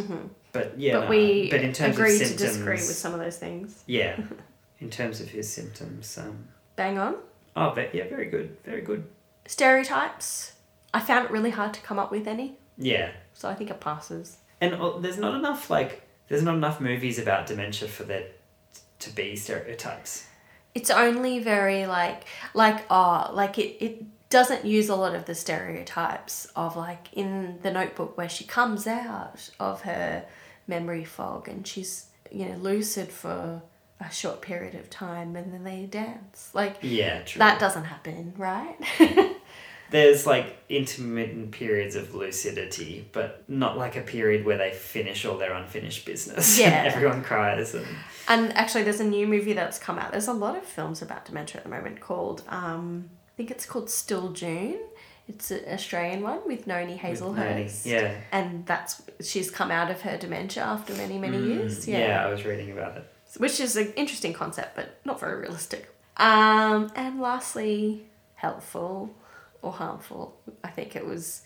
[0.53, 1.01] But yeah, Mm-hmm.
[1.01, 3.83] but no, we but in terms agree of to disagree with some of those things.
[3.87, 4.16] yeah,
[4.83, 7.15] in terms of his symptoms, um, Bang on.
[7.57, 9.05] oh, but yeah, very good, very good.
[9.47, 10.53] Stereotypes.
[10.95, 13.81] I found it really hard to come up with any, Yeah, so I think it
[13.81, 14.37] passes.
[14.61, 18.27] and uh, there's not enough like there's not enough movies about dementia for there
[18.99, 20.27] to be stereotypes.
[20.75, 25.35] It's only very like like oh like it it doesn't use a lot of the
[25.35, 30.25] stereotypes of like in the notebook where she comes out of her
[30.67, 33.61] memory fog and she's you know lucid for
[34.07, 37.39] a short period of time and then they dance like Yeah, true.
[37.39, 38.77] that doesn't happen right
[39.91, 45.37] There's like intermittent periods of lucidity, but not like a period where they finish all
[45.37, 46.59] their unfinished business.
[46.62, 46.69] Yeah.
[46.85, 47.87] and everyone cries and
[48.27, 50.11] And actually, there's a new movie that's come out.
[50.12, 53.66] There's a lot of films about dementia at the moment called, um, I think it's
[53.66, 54.79] called Still June.
[55.29, 57.65] It's an Australian one with Noni with Noni.
[57.66, 57.85] Hazlehurst.
[57.85, 58.15] Yeah.
[58.33, 61.87] And that's she's come out of her dementia after many many years.
[61.87, 61.99] yeah.
[61.99, 62.27] Yeah.
[62.27, 63.05] I was reading about it.
[63.39, 65.95] Which is an interesting concept, but not very realistic.
[66.17, 68.05] Um, and lastly,
[68.35, 69.15] helpful
[69.63, 70.37] or harmful.
[70.63, 71.43] I think it was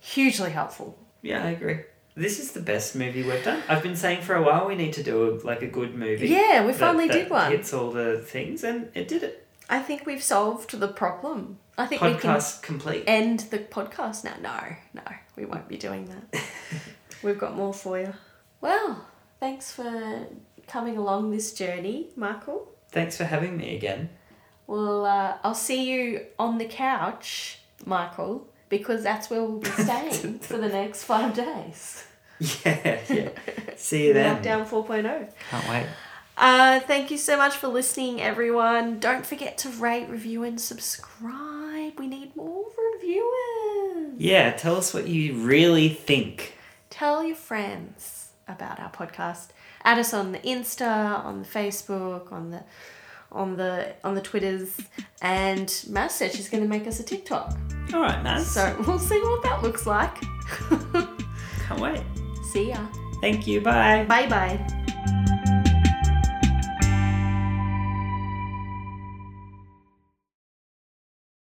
[0.00, 0.98] hugely helpful.
[1.22, 1.80] Yeah, I agree.
[2.14, 3.62] This is the best movie we've done.
[3.68, 6.28] I've been saying for a while we need to do a, like a good movie.
[6.28, 7.50] Yeah, we finally that did one.
[7.50, 9.46] Hits all the things, and it did it.
[9.70, 11.58] I think we've solved the problem.
[11.78, 13.04] I think we can Podcast complete.
[13.06, 14.34] end the podcast now.
[14.42, 16.42] No, no, we won't be doing that.
[17.22, 18.12] We've got more for you.
[18.60, 19.06] Well,
[19.40, 20.26] thanks for
[20.72, 22.66] coming along this journey, Michael.
[22.90, 24.08] Thanks for having me again.
[24.66, 30.38] Well, uh, I'll see you on the couch, Michael, because that's where we'll be staying
[30.38, 32.06] for the next five days.
[32.38, 33.28] Yeah, yeah.
[33.76, 34.42] See you then.
[34.42, 35.28] Lockdown 4.0.
[35.50, 35.86] Can't wait.
[36.36, 38.98] Uh, thank you so much for listening, everyone.
[38.98, 41.98] Don't forget to rate, review, and subscribe.
[41.98, 44.14] We need more reviewers.
[44.16, 46.54] Yeah, tell us what you really think.
[46.88, 49.48] Tell your friends about our podcast.
[49.84, 52.62] Add us on the Insta, on the Facebook, on the
[53.30, 54.76] on the on the Twitters,
[55.22, 57.56] and Naz said she's going to make us a TikTok.
[57.94, 58.46] All right, Naz.
[58.46, 60.14] So we'll see what that looks like.
[61.68, 62.02] Can't wait.
[62.52, 62.86] see ya.
[63.20, 63.60] Thank you.
[63.60, 64.04] Bye.
[64.08, 65.28] Bye bye.